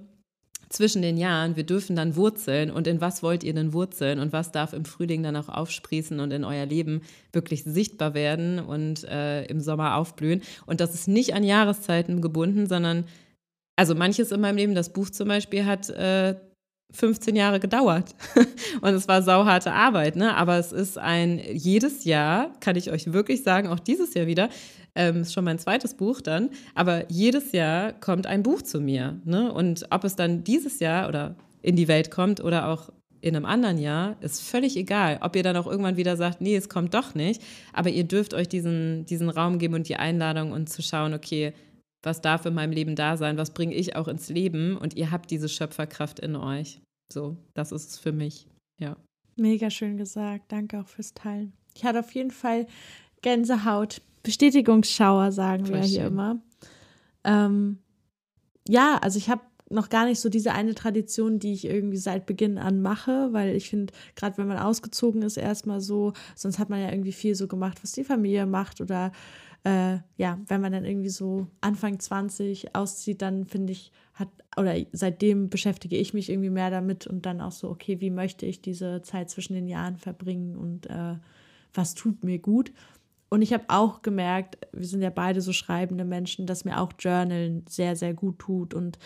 Zwischen 0.70 1.02
den 1.02 1.16
Jahren, 1.16 1.56
wir 1.56 1.64
dürfen 1.64 1.96
dann 1.96 2.14
wurzeln. 2.14 2.70
Und 2.70 2.86
in 2.86 3.00
was 3.00 3.22
wollt 3.22 3.42
ihr 3.42 3.52
denn 3.52 3.72
wurzeln? 3.72 4.20
Und 4.20 4.32
was 4.32 4.52
darf 4.52 4.72
im 4.72 4.84
Frühling 4.84 5.22
dann 5.22 5.34
auch 5.36 5.48
aufsprießen 5.48 6.20
und 6.20 6.30
in 6.32 6.44
euer 6.44 6.64
Leben 6.64 7.02
wirklich 7.32 7.64
sichtbar 7.64 8.14
werden 8.14 8.60
und 8.60 9.02
äh, 9.04 9.44
im 9.46 9.60
Sommer 9.60 9.96
aufblühen? 9.96 10.42
Und 10.66 10.80
das 10.80 10.94
ist 10.94 11.08
nicht 11.08 11.34
an 11.34 11.42
Jahreszeiten 11.42 12.22
gebunden, 12.22 12.68
sondern, 12.68 13.04
also 13.76 13.96
manches 13.96 14.30
in 14.30 14.40
meinem 14.40 14.56
Leben, 14.56 14.74
das 14.76 14.92
Buch 14.92 15.10
zum 15.10 15.26
Beispiel 15.26 15.66
hat 15.66 15.90
äh, 15.90 16.36
15 16.92 17.36
Jahre 17.36 17.60
gedauert. 17.60 18.14
Und 18.80 18.94
es 18.94 19.08
war 19.08 19.22
sauharte 19.22 19.72
Arbeit, 19.72 20.16
ne? 20.16 20.36
Aber 20.36 20.58
es 20.58 20.72
ist 20.72 20.98
ein, 20.98 21.40
jedes 21.52 22.04
Jahr, 22.04 22.52
kann 22.60 22.76
ich 22.76 22.90
euch 22.90 23.12
wirklich 23.12 23.42
sagen, 23.42 23.68
auch 23.68 23.80
dieses 23.80 24.14
Jahr 24.14 24.26
wieder, 24.26 24.48
ähm, 24.94 25.22
ist 25.22 25.32
schon 25.32 25.44
mein 25.44 25.58
zweites 25.58 25.94
Buch 25.94 26.20
dann, 26.20 26.50
aber 26.74 27.10
jedes 27.10 27.52
Jahr 27.52 27.92
kommt 27.92 28.26
ein 28.26 28.42
Buch 28.42 28.62
zu 28.62 28.80
mir. 28.80 29.20
Ne? 29.24 29.52
Und 29.52 29.86
ob 29.90 30.04
es 30.04 30.16
dann 30.16 30.44
dieses 30.44 30.80
Jahr 30.80 31.08
oder 31.08 31.36
in 31.62 31.76
die 31.76 31.88
Welt 31.88 32.10
kommt 32.10 32.42
oder 32.42 32.68
auch 32.68 32.90
in 33.20 33.36
einem 33.36 33.44
anderen 33.44 33.78
Jahr, 33.78 34.16
ist 34.20 34.40
völlig 34.42 34.76
egal. 34.76 35.18
Ob 35.20 35.36
ihr 35.36 35.42
dann 35.42 35.56
auch 35.56 35.66
irgendwann 35.66 35.96
wieder 35.96 36.16
sagt, 36.16 36.40
nee, 36.40 36.56
es 36.56 36.68
kommt 36.68 36.94
doch 36.94 37.14
nicht, 37.14 37.42
aber 37.72 37.90
ihr 37.90 38.04
dürft 38.04 38.32
euch 38.34 38.48
diesen, 38.48 39.04
diesen 39.06 39.28
Raum 39.28 39.58
geben 39.58 39.74
und 39.74 39.88
die 39.88 39.96
Einladung 39.96 40.52
und 40.52 40.70
zu 40.70 40.82
schauen, 40.82 41.12
okay, 41.12 41.52
was 42.02 42.20
darf 42.20 42.46
in 42.46 42.54
meinem 42.54 42.72
Leben 42.72 42.96
da 42.96 43.16
sein, 43.16 43.36
was 43.36 43.52
bringe 43.52 43.74
ich 43.74 43.96
auch 43.96 44.08
ins 44.08 44.28
Leben 44.28 44.76
und 44.76 44.94
ihr 44.94 45.10
habt 45.10 45.30
diese 45.30 45.48
Schöpferkraft 45.48 46.20
in 46.20 46.36
euch. 46.36 46.80
So, 47.12 47.36
das 47.54 47.72
ist 47.72 47.90
es 47.90 47.98
für 47.98 48.12
mich, 48.12 48.46
ja. 48.78 48.96
Mega 49.36 49.70
schön 49.70 49.96
gesagt, 49.96 50.52
danke 50.52 50.80
auch 50.80 50.88
fürs 50.88 51.14
Teilen. 51.14 51.52
Ich 51.74 51.84
hatte 51.84 52.00
auf 52.00 52.12
jeden 52.12 52.30
Fall 52.30 52.66
Gänsehaut, 53.22 54.02
Bestätigungsschauer, 54.22 55.32
sagen 55.32 55.66
Voll 55.66 55.76
wir 55.76 55.82
hier 55.82 56.06
immer. 56.06 56.40
Ähm, 57.24 57.78
ja, 58.68 58.98
also 58.98 59.18
ich 59.18 59.28
habe 59.28 59.42
noch 59.70 59.88
gar 59.88 60.04
nicht 60.04 60.20
so 60.20 60.28
diese 60.28 60.52
eine 60.52 60.74
Tradition, 60.74 61.38
die 61.38 61.52
ich 61.52 61.64
irgendwie 61.64 61.96
seit 61.96 62.26
Beginn 62.26 62.58
an 62.58 62.82
mache, 62.82 63.32
weil 63.32 63.54
ich 63.54 63.70
finde, 63.70 63.92
gerade 64.16 64.36
wenn 64.36 64.48
man 64.48 64.58
ausgezogen 64.58 65.22
ist, 65.22 65.36
erstmal 65.36 65.80
so, 65.80 66.12
sonst 66.34 66.58
hat 66.58 66.70
man 66.70 66.80
ja 66.80 66.90
irgendwie 66.90 67.12
viel 67.12 67.36
so 67.36 67.46
gemacht, 67.46 67.78
was 67.82 67.92
die 67.92 68.04
Familie 68.04 68.46
macht 68.46 68.80
oder 68.80 69.12
äh, 69.64 69.98
ja, 70.16 70.38
wenn 70.46 70.60
man 70.60 70.72
dann 70.72 70.84
irgendwie 70.84 71.10
so 71.10 71.46
Anfang 71.60 71.98
20 71.98 72.74
auszieht, 72.74 73.20
dann 73.22 73.44
finde 73.44 73.72
ich, 73.72 73.92
hat, 74.14 74.28
oder 74.56 74.74
seitdem 74.92 75.50
beschäftige 75.50 75.96
ich 75.96 76.14
mich 76.14 76.30
irgendwie 76.30 76.50
mehr 76.50 76.70
damit 76.70 77.06
und 77.06 77.26
dann 77.26 77.40
auch 77.40 77.52
so, 77.52 77.68
okay, 77.68 78.00
wie 78.00 78.10
möchte 78.10 78.46
ich 78.46 78.62
diese 78.62 79.02
Zeit 79.02 79.30
zwischen 79.30 79.54
den 79.54 79.66
Jahren 79.66 79.96
verbringen 79.96 80.56
und 80.56 80.86
äh, 80.86 81.16
was 81.74 81.94
tut 81.94 82.24
mir 82.24 82.38
gut. 82.38 82.72
Und 83.28 83.42
ich 83.42 83.52
habe 83.52 83.64
auch 83.68 84.02
gemerkt, 84.02 84.58
wir 84.72 84.86
sind 84.86 85.02
ja 85.02 85.10
beide 85.10 85.40
so 85.40 85.52
schreibende 85.52 86.04
Menschen, 86.04 86.46
dass 86.46 86.64
mir 86.64 86.80
auch 86.80 86.92
Journalen 86.98 87.64
sehr, 87.68 87.94
sehr 87.94 88.12
gut 88.12 88.40
tut. 88.40 88.74
Und 88.74 88.98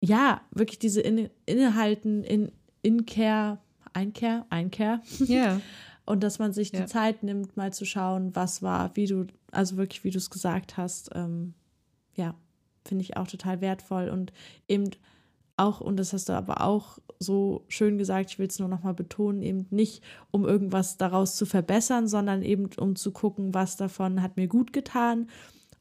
ja, 0.00 0.42
wirklich 0.52 0.78
diese 0.78 1.00
in 1.00 1.28
Innehalten 1.46 2.22
in 2.22 2.52
Inkehr, 2.82 3.58
Einkehr, 3.92 4.46
Einkehr. 4.50 5.00
Ja. 5.26 5.60
Und 6.06 6.22
dass 6.22 6.38
man 6.38 6.52
sich 6.52 6.72
ja. 6.72 6.80
die 6.80 6.86
Zeit 6.86 7.22
nimmt, 7.22 7.56
mal 7.56 7.72
zu 7.72 7.84
schauen, 7.84 8.34
was 8.34 8.62
war, 8.62 8.94
wie 8.94 9.06
du, 9.06 9.26
also 9.50 9.76
wirklich, 9.76 10.04
wie 10.04 10.10
du 10.10 10.18
es 10.18 10.30
gesagt 10.30 10.76
hast, 10.76 11.10
ähm, 11.14 11.54
ja, 12.14 12.34
finde 12.84 13.02
ich 13.02 13.16
auch 13.16 13.26
total 13.26 13.60
wertvoll. 13.60 14.08
Und 14.08 14.32
eben 14.68 14.90
auch, 15.56 15.80
und 15.80 15.96
das 15.96 16.12
hast 16.12 16.28
du 16.28 16.32
aber 16.32 16.60
auch 16.62 16.98
so 17.18 17.64
schön 17.68 17.96
gesagt, 17.96 18.30
ich 18.30 18.38
will 18.38 18.48
es 18.48 18.58
nur 18.58 18.68
nochmal 18.68 18.94
betonen, 18.94 19.42
eben 19.42 19.66
nicht, 19.70 20.02
um 20.30 20.44
irgendwas 20.44 20.96
daraus 20.96 21.36
zu 21.36 21.46
verbessern, 21.46 22.08
sondern 22.08 22.42
eben 22.42 22.68
um 22.76 22.96
zu 22.96 23.12
gucken, 23.12 23.54
was 23.54 23.76
davon 23.76 24.20
hat 24.20 24.36
mir 24.36 24.48
gut 24.48 24.72
getan 24.72 25.28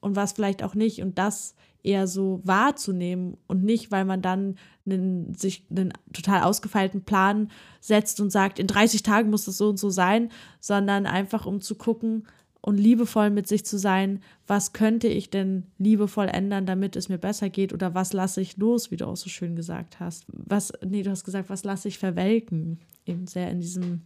und 0.04 0.16
was 0.16 0.34
vielleicht 0.34 0.64
auch 0.64 0.76
nicht. 0.76 1.02
Und 1.02 1.18
das 1.18 1.56
eher 1.84 2.08
so 2.08 2.42
wahrzunehmen 2.44 3.38
und 3.48 3.64
nicht, 3.64 3.92
weil 3.92 4.06
man 4.06 4.22
dann 4.22 4.56
einen, 4.86 5.34
sich 5.36 5.66
einen 5.70 5.94
total 6.14 6.44
ausgefeilten 6.44 7.04
Plan 7.04 7.52
setzt 7.82 8.20
und 8.22 8.32
sagt, 8.32 8.58
in 8.58 8.68
30 8.68 9.04
Tagen 9.04 9.30
muss 9.30 9.46
das 9.46 9.58
so 9.58 9.70
und 9.70 9.78
so 9.78 9.90
sein, 9.90 10.30
sondern 10.60 11.06
einfach 11.06 11.46
um 11.46 11.62
zu 11.62 11.76
gucken 11.76 12.26
und 12.62 12.78
liebevoll 12.78 13.30
mit 13.30 13.48
sich 13.48 13.66
zu 13.66 13.78
sein, 13.78 14.22
was 14.48 14.72
könnte 14.72 15.10
ich 15.10 15.30
denn 15.30 15.68
liebevoll 15.78 16.28
ändern, 16.28 16.66
damit 16.66 16.96
es 16.96 17.10
mir 17.10 17.18
besser 17.18 17.50
geht 17.50 17.74
oder 17.74 17.94
was 17.94 18.14
lasse 18.14 18.40
ich 18.40 18.56
los, 18.56 18.90
wie 18.90 18.98
du 18.98 19.06
auch 19.06 19.18
so 19.18 19.30
schön 19.30 19.58
gesagt 19.58 20.00
hast. 20.00 20.24
Was, 20.28 20.72
nee, 20.86 21.04
du 21.04 21.12
hast 21.12 21.26
gesagt, 21.26 21.50
was 21.50 21.66
lasse 21.66 21.90
ich 21.90 22.00
verwelken, 22.00 22.80
eben 23.06 23.28
sehr 23.28 23.52
in 23.52 23.60
diesem, 23.60 24.04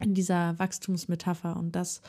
in 0.00 0.14
dieser 0.14 0.56
Wachstumsmetapher 0.60 1.56
und 1.56 1.74
das, 1.74 2.00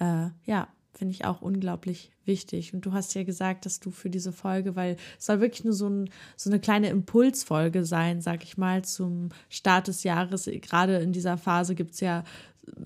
äh, 0.00 0.28
ja, 0.44 0.68
finde 0.96 1.12
ich 1.12 1.24
auch 1.24 1.42
unglaublich 1.42 2.10
wichtig. 2.24 2.74
Und 2.74 2.86
du 2.86 2.92
hast 2.92 3.14
ja 3.14 3.24
gesagt, 3.24 3.66
dass 3.66 3.80
du 3.80 3.90
für 3.90 4.10
diese 4.10 4.32
Folge, 4.32 4.76
weil 4.76 4.96
es 5.18 5.26
soll 5.26 5.40
wirklich 5.40 5.64
nur 5.64 5.74
so, 5.74 5.88
ein, 5.88 6.10
so 6.36 6.50
eine 6.50 6.60
kleine 6.60 6.88
Impulsfolge 6.88 7.84
sein, 7.84 8.20
sag 8.20 8.42
ich 8.44 8.56
mal, 8.56 8.84
zum 8.84 9.28
Start 9.48 9.88
des 9.88 10.02
Jahres. 10.02 10.46
Gerade 10.46 10.96
in 10.98 11.12
dieser 11.12 11.36
Phase 11.36 11.74
gibt 11.74 11.94
es 11.94 12.00
ja 12.00 12.24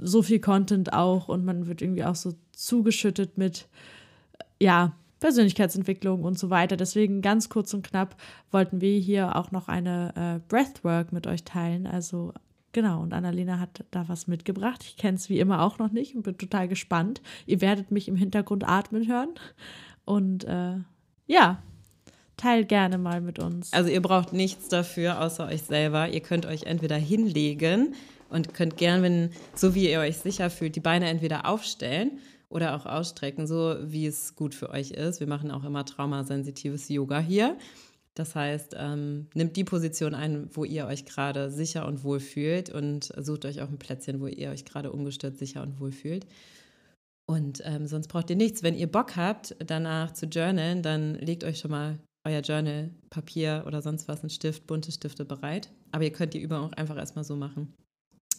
so 0.02 0.23
viel 0.23 0.40
Content 0.40 0.93
auch 0.93 1.29
und 1.29 1.45
man 1.45 1.67
wird 1.67 1.83
irgendwie 1.83 2.05
auch 2.05 2.17
so 2.17 2.35
zugeschüttet 2.52 3.38
mit, 3.38 3.69
ja, 4.61 4.95
Persönlichkeitsentwicklung 5.21 6.25
und 6.25 6.38
so 6.38 6.50
weiter. 6.50 6.76
Deswegen 6.76 7.21
ganz 7.21 7.49
kurz 7.50 7.75
und 7.75 7.87
knapp 7.87 8.17
wollten 8.50 8.81
wir 8.81 8.99
hier 8.99 9.37
auch 9.37 9.50
noch 9.50 9.69
eine 9.69 10.12
äh, 10.17 10.49
Breathwork 10.49 11.12
mit 11.12 11.26
euch 11.26 11.45
teilen. 11.45 11.87
Also 11.87 12.33
Genau, 12.73 13.03
und 13.03 13.12
Annalena 13.12 13.59
hat 13.59 13.85
da 13.91 14.09
was 14.09 14.29
mitgebracht. 14.29 14.85
Ich 14.85 14.97
kenne 14.97 15.17
es 15.17 15.29
wie 15.29 15.41
immer 15.41 15.62
auch 15.62 15.79
noch 15.79 15.91
nicht 15.91 16.15
und 16.15 16.23
bin 16.23 16.39
total 16.39 16.69
gespannt. 16.69 17.21
Ihr 17.47 17.61
werdet 17.61 17.91
mich 17.91 18.07
im 18.07 18.17
Hintergrund 18.17 18.69
atmen 18.69 19.09
hören. 19.09 19.31
Und 20.05 20.45
äh, 20.45 20.77
ja, 21.27 21.62
teilt 22.37 22.69
gerne 22.69 22.97
mal 22.97 23.21
mit 23.21 23.39
uns. 23.39 23.73
Also 23.73 23.91
ihr 23.91 24.00
braucht 24.00 24.33
nichts 24.33 24.69
dafür, 24.69 25.21
außer 25.21 25.47
euch 25.47 25.62
selber. 25.62 26.09
Ihr 26.09 26.21
könnt 26.21 26.47
euch 26.47 26.65
entweder 26.65 26.97
hinlegen 26.97 27.95
und 28.29 28.55
könnt 28.55 28.77
gerne, 28.77 29.03
wenn, 29.03 29.31
so 29.55 29.75
wie 29.75 29.91
ihr 29.91 30.00
euch 30.00 30.19
sicher 30.19 30.49
fühlt, 30.49 30.77
die 30.77 30.81
Beine 30.81 31.09
entweder 31.09 31.47
aufstellen 31.47 32.19
oder 32.49 32.75
auch 32.77 32.87
ausstrecken, 32.87 33.47
so 33.47 33.77
wie 33.83 34.07
es 34.07 34.37
gut 34.37 34.55
für 34.55 34.71
euch 34.71 34.93
ist. 34.93 35.21
Wir 35.21 35.27
machen 35.27 35.50
auch 35.50 35.65
immer 35.65 35.85
traumasensitives 35.85 36.89
Yoga 36.89 37.21
hier. 37.21 37.57
Das 38.14 38.35
heißt, 38.35 38.75
ähm, 38.76 39.29
nimmt 39.35 39.57
die 39.57 39.64
Position 39.64 40.14
ein, 40.14 40.49
wo 40.52 40.64
ihr 40.64 40.87
euch 40.87 41.05
gerade 41.05 41.50
sicher 41.50 41.87
und 41.87 42.02
wohl 42.02 42.21
fühlt 42.21 42.71
und 42.71 43.12
sucht 43.17 43.45
euch 43.45 43.61
auch 43.61 43.69
ein 43.69 43.79
Plätzchen, 43.79 44.21
wo 44.21 44.26
ihr 44.26 44.50
euch 44.50 44.64
gerade 44.64 44.93
ungestört 44.93 45.38
sicher 45.38 45.62
und 45.62 45.81
wohl 45.81 45.93
fühlt. 45.93 46.26
Und 47.26 47.62
ähm, 47.64 47.87
sonst 47.87 48.09
braucht 48.09 48.29
ihr 48.31 48.37
nichts. 48.37 48.64
Wenn 48.64 48.75
ihr 48.75 48.90
Bock 48.90 49.17
habt, 49.17 49.55
danach 49.64 50.12
zu 50.12 50.26
journalen, 50.26 50.83
dann 50.83 51.14
legt 51.14 51.45
euch 51.45 51.61
schon 51.61 51.71
mal 51.71 51.99
euer 52.25 52.40
Journal, 52.40 52.90
Papier 53.09 53.64
oder 53.67 53.81
sonst 53.81 54.09
was, 54.09 54.23
ein 54.23 54.31
Stift, 54.31 54.67
bunte 54.67 54.90
Stifte 54.90 55.25
bereit. 55.25 55.71
Aber 55.93 56.05
ihr 56.05 56.12
könnt 56.12 56.35
die 56.35 56.40
Übung 56.40 56.59
auch 56.59 56.73
einfach 56.73 56.97
erstmal 56.97 57.25
so 57.25 57.37
machen. 57.37 57.73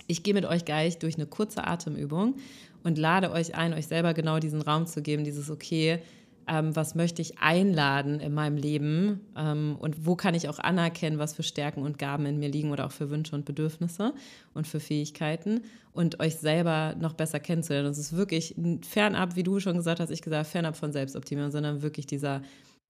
Ich 0.07 0.23
gehe 0.23 0.33
mit 0.33 0.45
euch 0.45 0.65
gleich 0.65 0.99
durch 0.99 1.15
eine 1.15 1.25
kurze 1.25 1.65
Atemübung 1.65 2.35
und 2.83 2.97
lade 2.97 3.31
euch 3.31 3.55
ein, 3.55 3.73
euch 3.73 3.87
selber 3.87 4.13
genau 4.13 4.39
diesen 4.39 4.61
Raum 4.61 4.85
zu 4.85 5.01
geben, 5.01 5.23
dieses 5.23 5.49
Okay, 5.49 6.01
ähm, 6.47 6.75
was 6.75 6.95
möchte 6.95 7.21
ich 7.21 7.39
einladen 7.39 8.19
in 8.19 8.33
meinem 8.33 8.57
Leben 8.57 9.21
ähm, 9.37 9.75
und 9.79 10.05
wo 10.05 10.15
kann 10.15 10.35
ich 10.35 10.49
auch 10.49 10.59
anerkennen, 10.59 11.19
was 11.19 11.33
für 11.33 11.43
Stärken 11.43 11.83
und 11.83 11.97
Gaben 11.97 12.25
in 12.25 12.39
mir 12.39 12.49
liegen 12.49 12.71
oder 12.71 12.85
auch 12.85 12.91
für 12.91 13.09
Wünsche 13.09 13.35
und 13.35 13.45
Bedürfnisse 13.45 14.13
und 14.53 14.67
für 14.67 14.79
Fähigkeiten 14.79 15.61
und 15.93 16.19
euch 16.19 16.35
selber 16.35 16.95
noch 16.99 17.13
besser 17.13 17.39
kennenzulernen. 17.39 17.87
Das 17.87 17.97
ist 17.97 18.15
wirklich 18.15 18.55
fernab, 18.81 19.35
wie 19.35 19.43
du 19.43 19.59
schon 19.59 19.77
gesagt 19.77 19.99
hast, 19.99 20.09
ich 20.09 20.21
gesagt, 20.21 20.47
fernab 20.47 20.75
von 20.75 20.91
Selbstoptimierung, 20.91 21.51
sondern 21.51 21.81
wirklich 21.81 22.05
dieser 22.05 22.41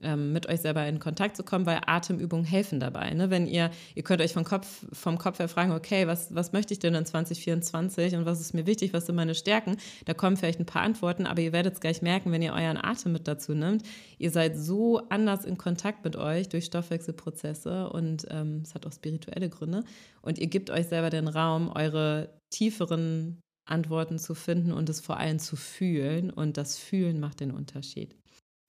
ähm, 0.03 0.33
mit 0.33 0.47
euch 0.47 0.61
selber 0.61 0.85
in 0.87 0.99
Kontakt 0.99 1.37
zu 1.37 1.43
kommen, 1.43 1.65
weil 1.65 1.81
Atemübungen 1.85 2.45
helfen 2.45 2.79
dabei. 2.79 3.11
Ne? 3.11 3.29
Wenn 3.29 3.47
ihr, 3.47 3.71
ihr 3.95 4.03
könnt 4.03 4.21
euch 4.21 4.33
vom 4.33 4.43
Kopf, 4.43 4.85
vom 4.93 5.17
Kopf 5.17 5.39
her 5.39 5.47
fragen, 5.47 5.71
okay, 5.71 6.07
was, 6.07 6.33
was 6.33 6.53
möchte 6.53 6.73
ich 6.73 6.79
denn 6.79 6.95
in 6.95 7.05
2024 7.05 8.15
und 8.15 8.25
was 8.25 8.39
ist 8.39 8.53
mir 8.53 8.65
wichtig, 8.65 8.93
was 8.93 9.05
sind 9.05 9.15
meine 9.15 9.35
Stärken? 9.35 9.77
Da 10.05 10.13
kommen 10.13 10.37
vielleicht 10.37 10.59
ein 10.59 10.65
paar 10.65 10.81
Antworten, 10.81 11.25
aber 11.25 11.41
ihr 11.41 11.53
werdet 11.53 11.75
es 11.75 11.79
gleich 11.79 12.01
merken, 12.01 12.31
wenn 12.31 12.41
ihr 12.41 12.53
euren 12.53 12.77
Atem 12.77 13.13
mit 13.13 13.27
dazu 13.27 13.53
nimmt. 13.53 13.83
Ihr 14.17 14.31
seid 14.31 14.57
so 14.57 15.01
anders 15.09 15.45
in 15.45 15.57
Kontakt 15.57 16.03
mit 16.03 16.15
euch 16.15 16.49
durch 16.49 16.65
Stoffwechselprozesse 16.65 17.89
und 17.89 18.25
ähm, 18.29 18.61
es 18.63 18.75
hat 18.75 18.85
auch 18.85 18.93
spirituelle 18.93 19.49
Gründe. 19.49 19.83
Und 20.21 20.39
ihr 20.39 20.47
gebt 20.47 20.69
euch 20.69 20.87
selber 20.87 21.09
den 21.09 21.27
Raum, 21.27 21.71
eure 21.73 22.29
tieferen 22.51 23.41
Antworten 23.65 24.19
zu 24.19 24.35
finden 24.35 24.71
und 24.71 24.89
es 24.89 25.01
vor 25.01 25.17
allem 25.17 25.39
zu 25.39 25.55
fühlen. 25.55 26.29
Und 26.29 26.57
das 26.57 26.77
Fühlen 26.77 27.19
macht 27.19 27.39
den 27.39 27.51
Unterschied. 27.51 28.15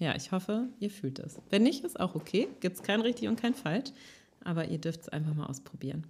Ja, 0.02 0.16
ich 0.16 0.32
hoffe, 0.32 0.68
ihr 0.80 0.90
fühlt 0.90 1.20
es. 1.20 1.38
Wenn 1.48 1.62
nicht, 1.62 1.84
ist 1.84 2.00
auch 2.00 2.16
okay. 2.16 2.48
Gibt 2.58 2.74
es 2.74 2.82
kein 2.82 3.02
richtig 3.02 3.28
und 3.28 3.40
kein 3.40 3.54
falsch. 3.54 3.90
Aber 4.42 4.66
ihr 4.66 4.78
dürft 4.78 5.02
es 5.02 5.08
einfach 5.08 5.32
mal 5.32 5.46
ausprobieren. 5.46 6.08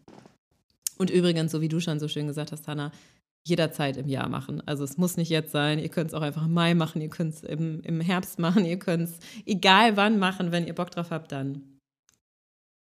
Und 0.96 1.11
übrigens, 1.11 1.52
so 1.52 1.61
wie 1.61 1.68
du 1.68 1.78
schon 1.78 2.00
so 2.00 2.08
schön 2.08 2.26
gesagt 2.26 2.52
hast, 2.52 2.66
Hanna, 2.66 2.90
jederzeit 3.46 3.99
im 3.99 4.08
Jahr 4.08 4.30
machen. 4.30 4.66
Also 4.66 4.82
es 4.82 4.96
muss 4.96 5.18
nicht 5.18 5.28
jetzt 5.28 5.52
sein. 5.52 5.78
Ihr 5.78 5.90
könnt 5.90 6.08
es 6.08 6.14
auch 6.14 6.22
einfach 6.22 6.46
im 6.46 6.54
Mai 6.54 6.72
machen, 6.72 7.02
ihr 7.02 7.11
könnt 7.11 7.34
es 7.34 7.42
im, 7.42 7.82
im 7.82 8.00
Herbst 8.00 8.38
machen, 8.38 8.64
ihr 8.64 8.78
könnt 8.78 9.11
es 9.11 9.18
egal 9.44 9.94
wann 9.99 10.18
machen. 10.18 10.52
Wenn 10.52 10.66
ihr 10.66 10.75
Bock 10.75 10.90
drauf 10.90 11.11
habt, 11.11 11.30
dann 11.30 11.78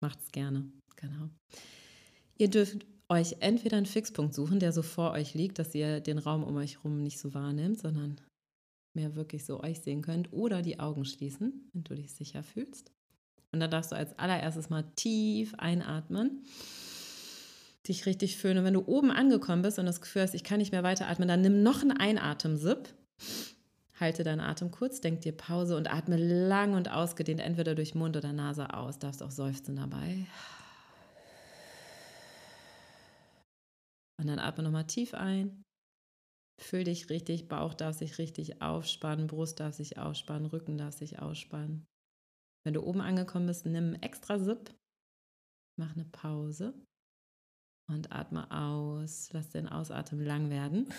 macht 0.01 0.19
es 0.21 0.31
gerne. 0.31 0.71
Genau. 0.95 1.29
Ihr 2.39 2.49
dürft 2.49 2.83
euch 3.09 3.35
entweder 3.41 3.77
einen 3.77 3.85
Fixpunkt 3.85 4.33
suchen, 4.33 4.59
der 4.59 4.71
so 4.71 4.81
vor 4.81 5.11
euch 5.11 5.35
liegt, 5.35 5.59
dass 5.59 5.75
ihr 5.75 5.99
den 5.99 6.17
Raum 6.17 6.43
um 6.43 6.55
euch 6.55 6.77
herum 6.77 7.03
nicht 7.03 7.19
so 7.19 7.35
wahrnimmt, 7.35 7.79
sondern 7.79 8.19
mehr 8.95 9.15
wirklich 9.15 9.45
so 9.45 9.61
euch 9.61 9.81
sehen 9.81 10.01
könnt 10.01 10.31
oder 10.33 10.61
die 10.61 10.79
Augen 10.79 11.05
schließen, 11.05 11.69
wenn 11.73 11.83
du 11.83 11.95
dich 11.95 12.13
sicher 12.13 12.43
fühlst. 12.43 12.91
Und 13.51 13.59
dann 13.59 13.71
darfst 13.71 13.91
du 13.91 13.95
als 13.95 14.17
allererstes 14.19 14.69
mal 14.69 14.83
tief 14.95 15.55
einatmen, 15.55 16.43
dich 17.87 18.05
richtig 18.05 18.37
fühlen. 18.37 18.57
Und 18.57 18.65
wenn 18.65 18.73
du 18.73 18.85
oben 18.85 19.11
angekommen 19.11 19.61
bist 19.61 19.79
und 19.79 19.85
das 19.85 20.01
Gefühl 20.01 20.23
hast, 20.23 20.33
ich 20.33 20.43
kann 20.43 20.59
nicht 20.59 20.71
mehr 20.71 20.83
weiteratmen, 20.83 21.27
dann 21.27 21.41
nimm 21.41 21.63
noch 21.63 21.81
einen 21.81 21.97
Einatemsip. 21.97 22.93
Halte 23.97 24.23
deinen 24.25 24.41
Atem 24.41 24.71
kurz, 24.71 24.99
denk 24.99 25.21
dir 25.21 25.31
Pause 25.31 25.77
und 25.77 25.89
atme 25.89 26.17
lang 26.17 26.73
und 26.73 26.91
ausgedehnt, 26.91 27.39
entweder 27.39 27.75
durch 27.75 27.95
Mund 27.95 28.17
oder 28.17 28.33
Nase 28.33 28.73
aus. 28.73 28.99
Darfst 28.99 29.23
auch 29.23 29.31
seufzen 29.31 29.77
dabei. 29.77 30.25
Und 34.17 34.27
dann 34.27 34.39
atme 34.39 34.63
nochmal 34.63 34.87
tief 34.87 35.13
ein 35.13 35.64
Fühl 36.61 36.83
dich 36.83 37.09
richtig, 37.09 37.47
Bauch 37.47 37.73
darf 37.73 37.97
sich 37.97 38.17
richtig 38.17 38.61
aufspannen, 38.61 39.27
Brust 39.27 39.59
darf 39.59 39.75
sich 39.75 39.97
ausspannen, 39.97 40.47
Rücken 40.47 40.77
darf 40.77 40.95
sich 40.95 41.19
ausspannen. 41.19 41.85
Wenn 42.65 42.73
du 42.73 42.83
oben 42.83 43.01
angekommen 43.01 43.47
bist, 43.47 43.65
nimm 43.65 43.93
extra 43.95 44.39
Sip, 44.39 44.73
mach 45.77 45.93
eine 45.95 46.05
Pause 46.05 46.73
und 47.87 48.11
atme 48.11 48.49
aus. 48.51 49.31
Lass 49.33 49.49
den 49.49 49.67
Ausatmen 49.67 50.25
lang 50.25 50.49
werden. 50.49 50.91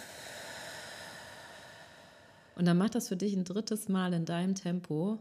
Und 2.57 2.65
dann 2.65 2.79
mach 2.79 2.91
das 2.91 3.09
für 3.09 3.17
dich 3.17 3.35
ein 3.35 3.45
drittes 3.45 3.89
Mal 3.89 4.13
in 4.15 4.25
deinem 4.25 4.55
Tempo 4.55 5.19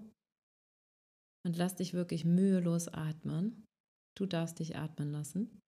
und 1.45 1.57
lass 1.57 1.75
dich 1.75 1.93
wirklich 1.93 2.23
mühelos 2.23 2.87
atmen. 2.87 3.65
Du 4.17 4.25
darfst 4.25 4.59
dich 4.59 4.77
atmen 4.77 5.11
lassen. 5.11 5.61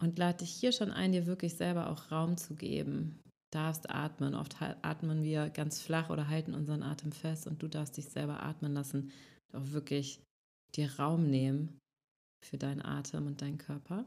Und 0.00 0.18
lade 0.18 0.38
dich 0.38 0.50
hier 0.50 0.72
schon 0.72 0.90
ein, 0.90 1.12
dir 1.12 1.26
wirklich 1.26 1.54
selber 1.54 1.90
auch 1.90 2.10
Raum 2.10 2.36
zu 2.36 2.54
geben. 2.54 3.20
Darfst 3.50 3.90
atmen. 3.90 4.34
Oft 4.34 4.56
atmen 4.60 5.22
wir 5.22 5.50
ganz 5.50 5.80
flach 5.80 6.10
oder 6.10 6.28
halten 6.28 6.54
unseren 6.54 6.82
Atem 6.82 7.12
fest 7.12 7.46
und 7.46 7.62
du 7.62 7.68
darfst 7.68 7.96
dich 7.96 8.06
selber 8.06 8.42
atmen 8.42 8.74
lassen. 8.74 9.10
Auch 9.52 9.72
wirklich 9.72 10.20
dir 10.76 10.98
Raum 10.98 11.28
nehmen 11.30 11.78
für 12.44 12.58
deinen 12.58 12.82
Atem 12.82 13.26
und 13.26 13.42
deinen 13.42 13.58
Körper. 13.58 14.04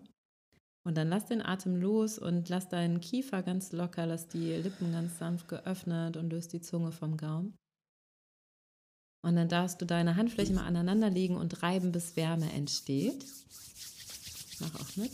Und 0.84 0.96
dann 0.96 1.10
lass 1.10 1.26
den 1.26 1.42
Atem 1.42 1.76
los 1.76 2.18
und 2.18 2.50
lass 2.50 2.70
deinen 2.70 3.02
Kiefer 3.02 3.44
ganz 3.44 3.72
locker, 3.72 4.06
lass 4.06 4.28
die 4.28 4.54
Lippen 4.54 4.92
ganz 4.92 5.20
sanft 5.20 5.48
geöffnet 5.48 6.18
und 6.18 6.32
löst 6.32 6.54
die 6.54 6.62
Zunge 6.62 6.92
vom 6.92 7.18
Gaumen. 7.18 7.56
Und 9.24 9.36
dann 9.36 9.50
darfst 9.50 9.80
du 9.82 9.86
deine 9.86 10.16
Handflächen 10.16 10.56
mal 10.56 10.66
aneinander 10.66 11.10
legen 11.10 11.38
und 11.38 11.62
reiben, 11.62 11.92
bis 11.92 12.16
Wärme 12.16 12.52
entsteht. 12.52 13.24
Mach 14.60 14.74
auch 14.80 14.96
mit. 14.96 15.12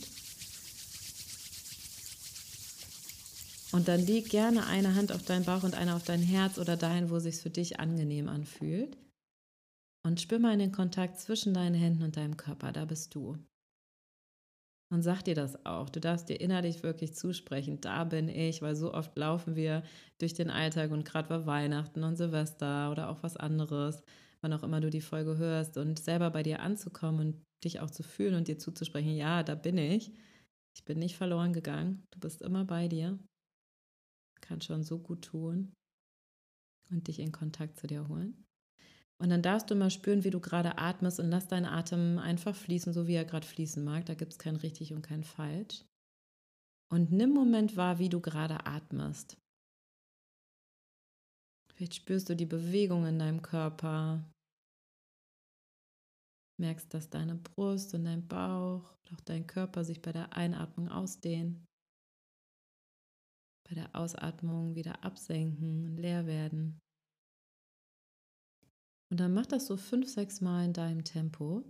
Und 3.70 3.86
dann 3.86 4.00
leg 4.00 4.30
gerne 4.30 4.66
eine 4.66 4.94
Hand 4.94 5.12
auf 5.12 5.22
deinen 5.24 5.44
Bauch 5.44 5.62
und 5.62 5.74
eine 5.74 5.94
auf 5.94 6.02
dein 6.02 6.22
Herz 6.22 6.58
oder 6.58 6.76
dahin, 6.76 7.10
wo 7.10 7.16
es 7.16 7.24
sich 7.24 7.36
für 7.36 7.50
dich 7.50 7.78
angenehm 7.78 8.28
anfühlt. 8.28 8.96
Und 10.06 10.20
spür 10.20 10.38
mal 10.38 10.54
in 10.54 10.58
den 10.58 10.72
Kontakt 10.72 11.20
zwischen 11.20 11.52
deinen 11.52 11.74
Händen 11.74 12.02
und 12.02 12.16
deinem 12.16 12.38
Körper, 12.38 12.72
da 12.72 12.86
bist 12.86 13.14
du. 13.14 13.36
Und 14.90 15.02
sag 15.02 15.22
dir 15.22 15.34
das 15.34 15.66
auch. 15.66 15.90
Du 15.90 16.00
darfst 16.00 16.30
dir 16.30 16.40
innerlich 16.40 16.82
wirklich 16.82 17.14
zusprechen, 17.14 17.78
da 17.82 18.04
bin 18.04 18.30
ich, 18.30 18.62
weil 18.62 18.74
so 18.74 18.94
oft 18.94 19.14
laufen 19.18 19.54
wir 19.54 19.82
durch 20.18 20.32
den 20.32 20.48
Alltag 20.48 20.90
und 20.92 21.04
gerade 21.04 21.28
war 21.28 21.44
Weihnachten 21.44 22.04
und 22.04 22.16
Silvester 22.16 22.90
oder 22.90 23.10
auch 23.10 23.22
was 23.22 23.36
anderes, 23.36 24.02
wann 24.40 24.54
auch 24.54 24.62
immer 24.62 24.80
du 24.80 24.88
die 24.88 25.02
Folge 25.02 25.36
hörst 25.36 25.76
und 25.76 25.98
selber 25.98 26.30
bei 26.30 26.42
dir 26.42 26.60
anzukommen 26.60 27.20
und 27.20 27.44
dich 27.64 27.80
auch 27.80 27.90
zu 27.90 28.02
fühlen 28.02 28.34
und 28.34 28.48
dir 28.48 28.58
zuzusprechen, 28.58 29.14
ja, 29.14 29.42
da 29.42 29.54
bin 29.54 29.76
ich. 29.76 30.10
Ich 30.74 30.86
bin 30.86 31.00
nicht 31.00 31.16
verloren 31.16 31.52
gegangen. 31.52 32.04
Du 32.10 32.20
bist 32.20 32.40
immer 32.40 32.64
bei 32.64 32.88
dir 32.88 33.18
kann 34.48 34.60
schon 34.62 34.82
so 34.82 34.98
gut 34.98 35.22
tun 35.26 35.74
und 36.90 37.06
dich 37.06 37.20
in 37.20 37.32
Kontakt 37.32 37.78
zu 37.78 37.86
dir 37.86 38.08
holen. 38.08 38.44
Und 39.20 39.30
dann 39.30 39.42
darfst 39.42 39.70
du 39.70 39.74
mal 39.74 39.90
spüren, 39.90 40.24
wie 40.24 40.30
du 40.30 40.40
gerade 40.40 40.78
atmest 40.78 41.20
und 41.20 41.28
lass 41.28 41.48
deinen 41.48 41.66
Atem 41.66 42.18
einfach 42.18 42.54
fließen, 42.54 42.92
so 42.92 43.06
wie 43.06 43.14
er 43.14 43.24
gerade 43.24 43.46
fließen 43.46 43.84
mag. 43.84 44.06
Da 44.06 44.14
gibt 44.14 44.32
es 44.32 44.38
kein 44.38 44.56
richtig 44.56 44.92
und 44.92 45.02
kein 45.02 45.24
falsch. 45.24 45.84
Und 46.90 47.12
nimm 47.12 47.30
Moment 47.30 47.76
wahr, 47.76 47.98
wie 47.98 48.08
du 48.08 48.20
gerade 48.20 48.64
atmest. 48.64 49.36
Vielleicht 51.74 51.96
spürst 51.96 52.28
du 52.28 52.36
die 52.36 52.46
Bewegung 52.46 53.06
in 53.06 53.18
deinem 53.18 53.42
Körper. 53.42 54.24
Merkst, 56.60 56.94
dass 56.94 57.10
deine 57.10 57.34
Brust 57.34 57.94
und 57.94 58.04
dein 58.04 58.26
Bauch 58.26 58.96
auch 59.12 59.20
dein 59.24 59.46
Körper 59.46 59.84
sich 59.84 60.02
bei 60.02 60.12
der 60.12 60.34
Einatmung 60.34 60.88
ausdehnen 60.88 61.67
bei 63.68 63.74
der 63.74 63.94
Ausatmung 63.94 64.74
wieder 64.74 65.04
absenken 65.04 65.84
und 65.84 65.96
leer 65.96 66.26
werden. 66.26 66.80
Und 69.10 69.20
dann 69.20 69.32
mach 69.32 69.46
das 69.46 69.66
so 69.66 69.76
fünf, 69.76 70.08
sechs 70.08 70.40
Mal 70.40 70.64
in 70.64 70.72
deinem 70.72 71.04
Tempo. 71.04 71.64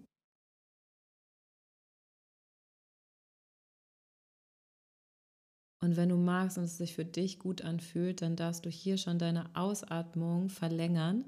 Und 5.81 5.97
wenn 5.97 6.09
du 6.09 6.17
magst 6.17 6.59
und 6.59 6.65
es 6.65 6.77
sich 6.77 6.95
für 6.95 7.05
dich 7.05 7.39
gut 7.39 7.63
anfühlt, 7.63 8.21
dann 8.21 8.35
darfst 8.35 8.67
du 8.67 8.71
hier 8.71 8.99
schon 8.99 9.19
deine 9.19 9.55
Ausatmung 9.55 10.49
verlängern 10.49 11.25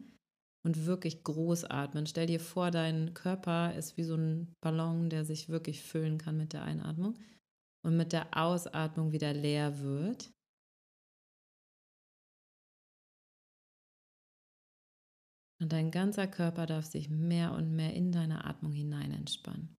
und 0.66 0.86
wirklich 0.86 1.22
groß 1.22 1.64
atmen. 1.64 2.06
Stell 2.06 2.26
dir 2.26 2.40
vor, 2.40 2.70
dein 2.70 3.14
Körper 3.14 3.74
ist 3.74 3.96
wie 3.96 4.02
so 4.02 4.16
ein 4.16 4.52
Ballon, 4.60 5.08
der 5.08 5.24
sich 5.24 5.48
wirklich 5.48 5.82
füllen 5.82 6.18
kann 6.18 6.36
mit 6.36 6.52
der 6.52 6.64
Einatmung 6.64 7.16
und 7.86 7.96
mit 7.96 8.12
der 8.12 8.36
Ausatmung 8.36 9.12
wieder 9.12 9.32
leer 9.32 9.80
wird. 9.80 10.32
Und 15.60 15.72
dein 15.72 15.90
ganzer 15.90 16.26
Körper 16.26 16.64
darf 16.64 16.86
sich 16.86 17.10
mehr 17.10 17.52
und 17.52 17.76
mehr 17.76 17.92
in 17.92 18.12
deine 18.12 18.44
Atmung 18.46 18.72
hinein 18.72 19.12
entspannen. 19.12 19.76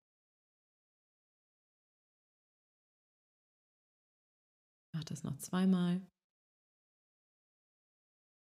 Mach 4.93 5.03
das 5.05 5.23
noch 5.23 5.37
zweimal. 5.37 6.05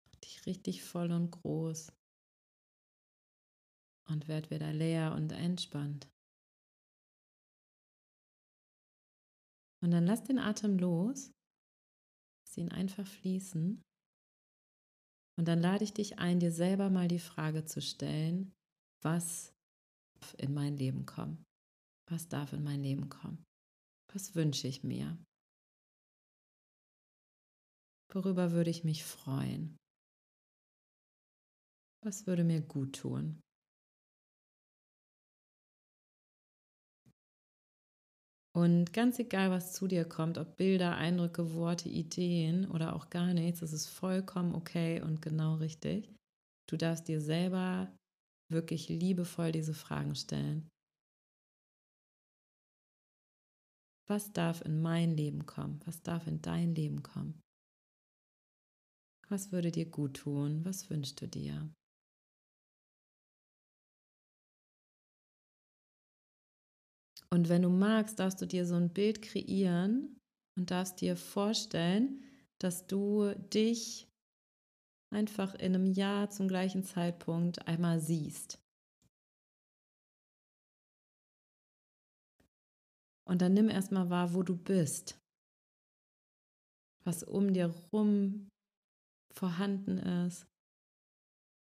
Mach 0.05 0.15
dich 0.17 0.45
richtig 0.45 0.83
voll 0.83 1.11
und 1.11 1.31
groß. 1.31 1.91
Und 4.07 4.27
werd 4.27 4.51
wieder 4.51 4.71
leer 4.71 5.15
und 5.15 5.31
entspannt. 5.31 6.07
Und 9.81 9.89
dann 9.91 10.05
lass 10.05 10.23
den 10.23 10.37
Atem 10.37 10.77
los. 10.77 11.31
Lass 12.43 12.57
ihn 12.57 12.71
einfach 12.71 13.07
fließen. 13.07 13.84
Und 15.37 15.47
dann 15.47 15.59
lade 15.59 15.83
ich 15.83 15.93
dich 15.93 16.19
ein, 16.19 16.39
dir 16.39 16.51
selber 16.51 16.89
mal 16.89 17.07
die 17.07 17.19
Frage 17.19 17.65
zu 17.65 17.81
stellen, 17.81 18.53
was 19.01 19.53
in 20.37 20.53
mein 20.53 20.77
Leben 20.77 21.05
kommt? 21.05 21.43
Was 22.09 22.29
darf 22.29 22.53
in 22.53 22.63
mein 22.63 22.81
Leben 22.81 23.09
kommen? 23.09 23.43
Was 24.13 24.35
wünsche 24.35 24.67
ich 24.67 24.83
mir? 24.83 25.17
Worüber 28.13 28.51
würde 28.51 28.69
ich 28.69 28.83
mich 28.83 29.03
freuen? 29.03 29.75
Was 32.01 32.27
würde 32.27 32.43
mir 32.43 32.61
gut 32.61 32.95
tun? 32.95 33.41
Und 38.55 38.93
ganz 38.93 39.19
egal, 39.19 39.51
was 39.51 39.73
zu 39.73 39.85
dir 39.85 40.05
kommt, 40.05 40.37
ob 40.37 40.55
Bilder, 40.55 40.95
Eindrücke, 40.95 41.53
Worte, 41.55 41.89
Ideen 41.89 42.71
oder 42.71 42.95
auch 42.95 43.09
gar 43.09 43.33
nichts, 43.33 43.61
es 43.61 43.73
ist 43.73 43.87
vollkommen 43.87 44.55
okay 44.55 45.01
und 45.01 45.21
genau 45.21 45.55
richtig. 45.55 46.09
Du 46.69 46.77
darfst 46.77 47.09
dir 47.09 47.19
selber 47.19 47.93
wirklich 48.49 48.87
liebevoll 48.87 49.51
diese 49.51 49.73
Fragen 49.73 50.15
stellen. 50.15 50.69
Was 54.07 54.31
darf 54.31 54.61
in 54.61 54.81
mein 54.81 55.17
Leben 55.17 55.45
kommen? 55.45 55.81
Was 55.83 56.01
darf 56.01 56.25
in 56.25 56.41
dein 56.41 56.73
Leben 56.75 57.03
kommen? 57.03 57.41
Was 59.27 59.51
würde 59.51 59.71
dir 59.71 59.89
gut 59.89 60.15
tun? 60.15 60.63
Was 60.63 60.89
wünschst 60.89 61.19
du 61.19 61.27
dir? 61.27 61.69
Und 67.35 67.49
wenn 67.49 67.63
du 67.63 67.69
magst, 67.69 68.17
darfst 68.19 68.41
du 68.41 68.47
dir 68.47 68.65
so 68.65 68.75
ein 68.75 68.93
Bild 68.93 69.21
kreieren 69.21 70.21
und 70.57 70.71
darfst 70.71 71.01
dir 71.01 71.17
vorstellen, 71.17 72.23
dass 72.59 72.87
du 72.87 73.33
dich 73.53 74.07
einfach 75.13 75.53
in 75.55 75.75
einem 75.75 75.85
Jahr 75.85 76.29
zum 76.29 76.47
gleichen 76.47 76.85
Zeitpunkt 76.85 77.67
einmal 77.67 77.99
siehst. 77.99 78.57
Und 83.27 83.41
dann 83.41 83.53
nimm 83.53 83.67
erstmal 83.67 84.09
wahr, 84.09 84.33
wo 84.33 84.41
du 84.41 84.55
bist, 84.55 85.19
was 87.03 87.21
um 87.21 87.51
dir 87.51 87.67
rum 87.91 88.47
vorhanden 89.33 89.97
ist. 89.97 90.47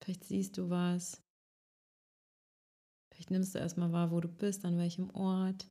Vielleicht 0.05 0.25
siehst 0.25 0.59
du 0.59 0.69
was, 0.69 1.23
Vielleicht 3.23 3.31
nimmst 3.31 3.55
du 3.55 3.61
erstmal 3.61 3.93
wahr, 3.93 4.11
wo 4.11 4.19
du 4.19 4.27
bist, 4.27 4.65
an 4.65 4.79
welchem 4.79 5.09
Ort, 5.11 5.71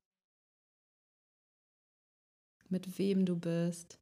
mit 2.70 2.98
wem 2.98 3.26
du 3.26 3.38
bist. 3.38 4.00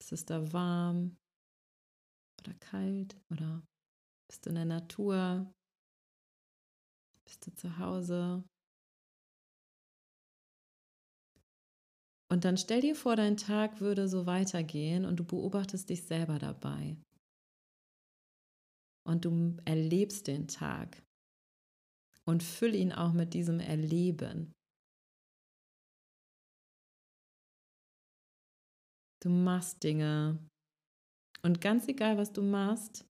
Ist 0.00 0.12
es 0.12 0.24
da 0.24 0.50
warm 0.54 1.18
oder 2.40 2.54
kalt 2.54 3.20
oder 3.30 3.62
bist 4.30 4.46
du 4.46 4.48
in 4.48 4.54
der 4.54 4.64
Natur? 4.64 5.52
Bist 7.26 7.46
du 7.46 7.54
zu 7.54 7.76
Hause? 7.76 8.42
Und 12.32 12.46
dann 12.46 12.56
stell 12.56 12.80
dir 12.80 12.96
vor, 12.96 13.14
dein 13.14 13.36
Tag 13.36 13.82
würde 13.82 14.08
so 14.08 14.24
weitergehen 14.24 15.04
und 15.04 15.16
du 15.16 15.24
beobachtest 15.24 15.90
dich 15.90 16.04
selber 16.04 16.38
dabei. 16.38 16.96
Und 19.06 19.26
du 19.26 19.58
erlebst 19.66 20.28
den 20.28 20.48
Tag 20.48 21.04
und 22.26 22.42
füll 22.42 22.74
ihn 22.74 22.92
auch 22.92 23.12
mit 23.12 23.34
diesem 23.34 23.60
Erleben. 23.60 24.52
Du 29.22 29.30
machst 29.30 29.82
Dinge 29.82 30.38
und 31.42 31.60
ganz 31.60 31.88
egal, 31.88 32.16
was 32.16 32.32
du 32.32 32.42
machst, 32.42 33.06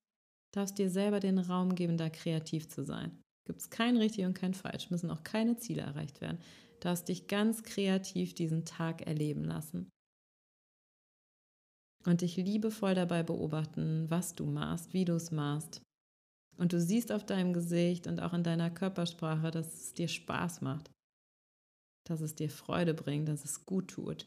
darfst 0.53 0.79
dir 0.79 0.90
selber 0.90 1.20
den 1.20 1.38
Raum 1.38 1.74
geben, 1.74 1.96
da 1.96 2.11
kreativ 2.11 2.68
zu 2.68 2.85
sein. 2.85 3.20
Gibt 3.46 3.61
es 3.61 3.70
kein 3.70 3.96
richtig 3.96 4.24
und 4.24 4.35
kein 4.35 4.55
falsch, 4.55 4.90
müssen 4.90 5.11
auch 5.11 5.22
keine 5.22 5.57
Ziele 5.57 5.83
erreicht 5.83 6.20
werden. 6.20 6.38
Du 6.74 6.88
darfst 6.88 7.09
dich 7.09 7.29
ganz 7.29 7.62
kreativ 7.62 8.35
diesen 8.35 8.64
Tag 8.64 9.07
erleben 9.07 9.44
lassen. 9.44 9.90
Und 12.07 12.20
dich 12.20 12.37
liebevoll 12.37 12.94
dabei 12.94 13.22
beobachten, 13.22 14.11
was 14.11 14.35
du 14.35 14.44
machst, 14.44 14.92
wie 14.92 15.05
du 15.05 15.14
es 15.14 15.31
machst. 15.31 15.81
Und 16.57 16.73
du 16.73 16.81
siehst 16.81 17.11
auf 17.11 17.25
deinem 17.25 17.53
Gesicht 17.53 18.07
und 18.07 18.21
auch 18.21 18.33
in 18.33 18.45
deiner 18.45 18.71
Körpersprache, 18.71 19.51
dass 19.51 19.75
es 19.75 19.95
dir 19.95 20.09
Spaß 20.09 20.61
macht, 20.61 20.90
dass 22.07 22.21
es 22.21 22.35
dir 22.35 22.51
Freude 22.51 22.95
bringt, 22.95 23.29
dass 23.29 23.45
es 23.45 23.64
gut 23.64 23.88
tut. 23.88 24.27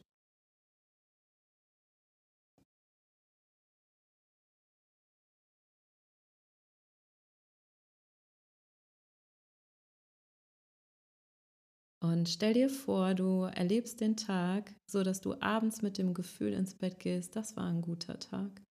Und 12.04 12.30
stell 12.30 12.54
dir 12.54 12.70
vor, 12.70 13.16
du 13.16 13.44
erlebst 13.44 14.02
den 14.02 14.16
Tag 14.16 14.74
so, 14.90 15.04
dass 15.04 15.20
du 15.20 15.36
abends 15.42 15.82
mit 15.82 15.98
dem 15.98 16.14
Gefühl 16.14 16.54
ins 16.54 16.76
Bett 16.76 17.00
gehst, 17.00 17.36
das 17.36 17.58
war 17.58 17.66
ein 17.66 17.82
guter 17.82 18.20
Tag. 18.20 18.62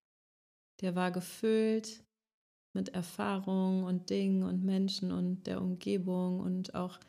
Der 0.80 0.94
war 0.94 1.10
gefüllt 1.10 2.05
mit 2.76 2.90
Erfahrungen 2.90 3.82
und 3.82 4.10
Dingen 4.10 4.44
und 4.44 4.62
Menschen 4.62 5.10
und 5.10 5.46
der 5.48 5.60
Umgebung 5.60 6.38
und 6.38 6.74
auch 6.74 7.00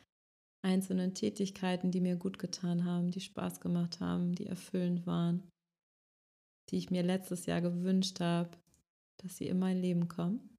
einzelnen 0.64 1.14
Tätigkeiten, 1.14 1.92
die 1.92 2.02
mir 2.02 2.16
gut 2.16 2.40
getan 2.40 2.86
haben, 2.86 3.12
die 3.12 3.22
Spaß 3.22 3.60
gemacht 3.60 4.00
haben, 4.00 4.34
die 4.34 4.48
erfüllend 4.48 5.06
waren, 5.06 5.44
die 6.70 6.78
ich 6.78 6.90
mir 6.90 7.04
letztes 7.04 7.46
Jahr 7.46 7.62
gewünscht 7.62 8.20
habe, 8.20 8.58
dass 9.18 9.38
sie 9.38 9.48
in 9.48 9.60
mein 9.60 9.80
Leben 9.80 10.08
kommen. 10.08 10.58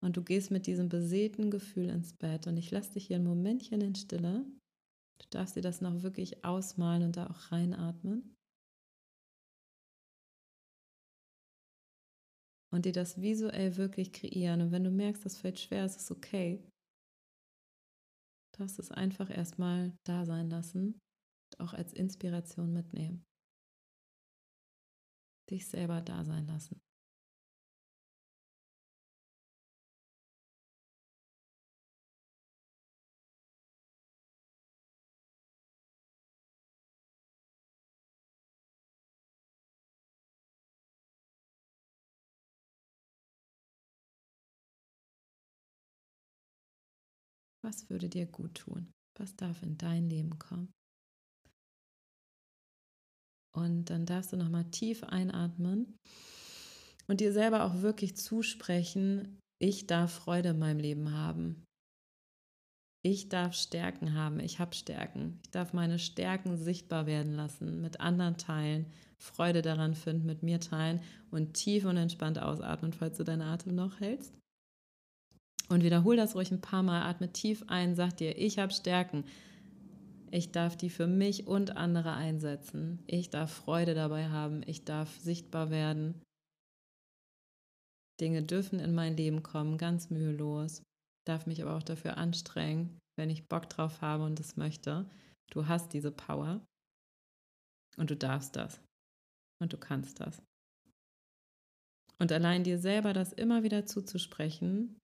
Und 0.00 0.16
du 0.16 0.22
gehst 0.22 0.50
mit 0.50 0.66
diesem 0.66 0.88
besäten 0.88 1.50
Gefühl 1.50 1.88
ins 1.88 2.12
Bett. 2.12 2.46
Und 2.46 2.58
ich 2.58 2.70
lasse 2.70 2.92
dich 2.92 3.06
hier 3.06 3.16
ein 3.16 3.24
Momentchen 3.24 3.80
in 3.80 3.94
Stille. 3.94 4.44
Du 5.18 5.26
darfst 5.30 5.56
dir 5.56 5.62
das 5.62 5.80
noch 5.80 6.02
wirklich 6.02 6.44
ausmalen 6.44 7.04
und 7.04 7.16
da 7.16 7.26
auch 7.28 7.50
reinatmen. 7.50 8.33
Und 12.74 12.86
dir 12.86 12.92
das 12.92 13.20
visuell 13.20 13.76
wirklich 13.76 14.12
kreieren. 14.12 14.60
Und 14.60 14.72
wenn 14.72 14.82
du 14.82 14.90
merkst, 14.90 15.24
das 15.24 15.38
fällt 15.38 15.60
schwer, 15.60 15.84
ist 15.84 16.00
es 16.00 16.10
okay. 16.10 16.60
Darfst 18.58 18.80
es 18.80 18.90
einfach 18.90 19.30
erstmal 19.30 19.96
da 20.04 20.24
sein 20.24 20.50
lassen 20.50 21.00
und 21.52 21.60
auch 21.60 21.72
als 21.72 21.92
Inspiration 21.92 22.72
mitnehmen. 22.72 23.24
Dich 25.50 25.68
selber 25.68 26.00
da 26.00 26.24
sein 26.24 26.46
lassen. 26.48 26.83
Was 47.64 47.88
würde 47.88 48.10
dir 48.10 48.26
gut 48.26 48.56
tun? 48.56 48.92
Was 49.18 49.36
darf 49.36 49.62
in 49.62 49.78
dein 49.78 50.10
Leben 50.10 50.38
kommen? 50.38 50.70
Und 53.56 53.86
dann 53.86 54.04
darfst 54.04 54.32
du 54.32 54.36
nochmal 54.36 54.70
tief 54.70 55.02
einatmen 55.04 55.96
und 57.06 57.20
dir 57.20 57.32
selber 57.32 57.64
auch 57.64 57.80
wirklich 57.80 58.16
zusprechen, 58.16 59.38
ich 59.62 59.86
darf 59.86 60.12
Freude 60.12 60.50
in 60.50 60.58
meinem 60.58 60.78
Leben 60.78 61.12
haben. 61.12 61.64
Ich 63.02 63.30
darf 63.30 63.54
Stärken 63.54 64.12
haben, 64.14 64.40
ich 64.40 64.58
habe 64.58 64.74
Stärken. 64.74 65.40
Ich 65.44 65.50
darf 65.50 65.72
meine 65.72 65.98
Stärken 65.98 66.58
sichtbar 66.58 67.06
werden 67.06 67.34
lassen, 67.34 67.80
mit 67.80 68.00
anderen 68.00 68.36
teilen, 68.36 68.92
Freude 69.18 69.62
daran 69.62 69.94
finden, 69.94 70.26
mit 70.26 70.42
mir 70.42 70.60
teilen 70.60 71.00
und 71.30 71.54
tief 71.54 71.86
und 71.86 71.96
entspannt 71.96 72.38
ausatmen, 72.38 72.92
falls 72.92 73.16
du 73.16 73.24
deine 73.24 73.46
Atem 73.46 73.74
noch 73.74 74.00
hältst. 74.00 74.34
Und 75.68 75.82
wiederhol 75.82 76.16
das 76.16 76.34
ruhig 76.34 76.50
ein 76.50 76.60
paar 76.60 76.82
Mal, 76.82 77.02
atme 77.02 77.32
tief 77.32 77.64
ein, 77.68 77.94
sag 77.94 78.16
dir, 78.16 78.36
ich 78.36 78.58
habe 78.58 78.72
Stärken. 78.72 79.24
Ich 80.30 80.50
darf 80.50 80.76
die 80.76 80.90
für 80.90 81.06
mich 81.06 81.46
und 81.46 81.76
andere 81.76 82.12
einsetzen. 82.12 83.02
Ich 83.06 83.30
darf 83.30 83.52
Freude 83.52 83.94
dabei 83.94 84.28
haben. 84.28 84.62
Ich 84.66 84.84
darf 84.84 85.16
sichtbar 85.20 85.70
werden. 85.70 86.20
Dinge 88.20 88.42
dürfen 88.42 88.80
in 88.80 88.94
mein 88.94 89.16
Leben 89.16 89.42
kommen, 89.42 89.78
ganz 89.78 90.10
mühelos. 90.10 90.82
Darf 91.26 91.46
mich 91.46 91.62
aber 91.62 91.76
auch 91.76 91.82
dafür 91.82 92.16
anstrengen, 92.16 92.98
wenn 93.16 93.30
ich 93.30 93.48
Bock 93.48 93.68
drauf 93.70 94.00
habe 94.02 94.24
und 94.24 94.38
es 94.40 94.56
möchte. 94.56 95.08
Du 95.50 95.68
hast 95.68 95.92
diese 95.92 96.10
Power 96.10 96.64
und 97.96 98.10
du 98.10 98.16
darfst 98.16 98.56
das 98.56 98.80
und 99.62 99.72
du 99.72 99.78
kannst 99.78 100.20
das. 100.20 100.42
Und 102.18 102.32
allein 102.32 102.64
dir 102.64 102.78
selber 102.78 103.12
das 103.12 103.32
immer 103.32 103.62
wieder 103.62 103.86
zuzusprechen, 103.86 104.98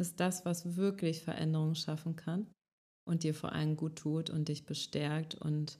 ist 0.00 0.20
das, 0.20 0.44
was 0.44 0.76
wirklich 0.76 1.22
Veränderungen 1.22 1.74
schaffen 1.74 2.16
kann 2.16 2.46
und 3.08 3.22
dir 3.22 3.34
vor 3.34 3.52
allem 3.52 3.76
gut 3.76 3.96
tut 3.96 4.30
und 4.30 4.48
dich 4.48 4.66
bestärkt 4.66 5.34
und 5.34 5.78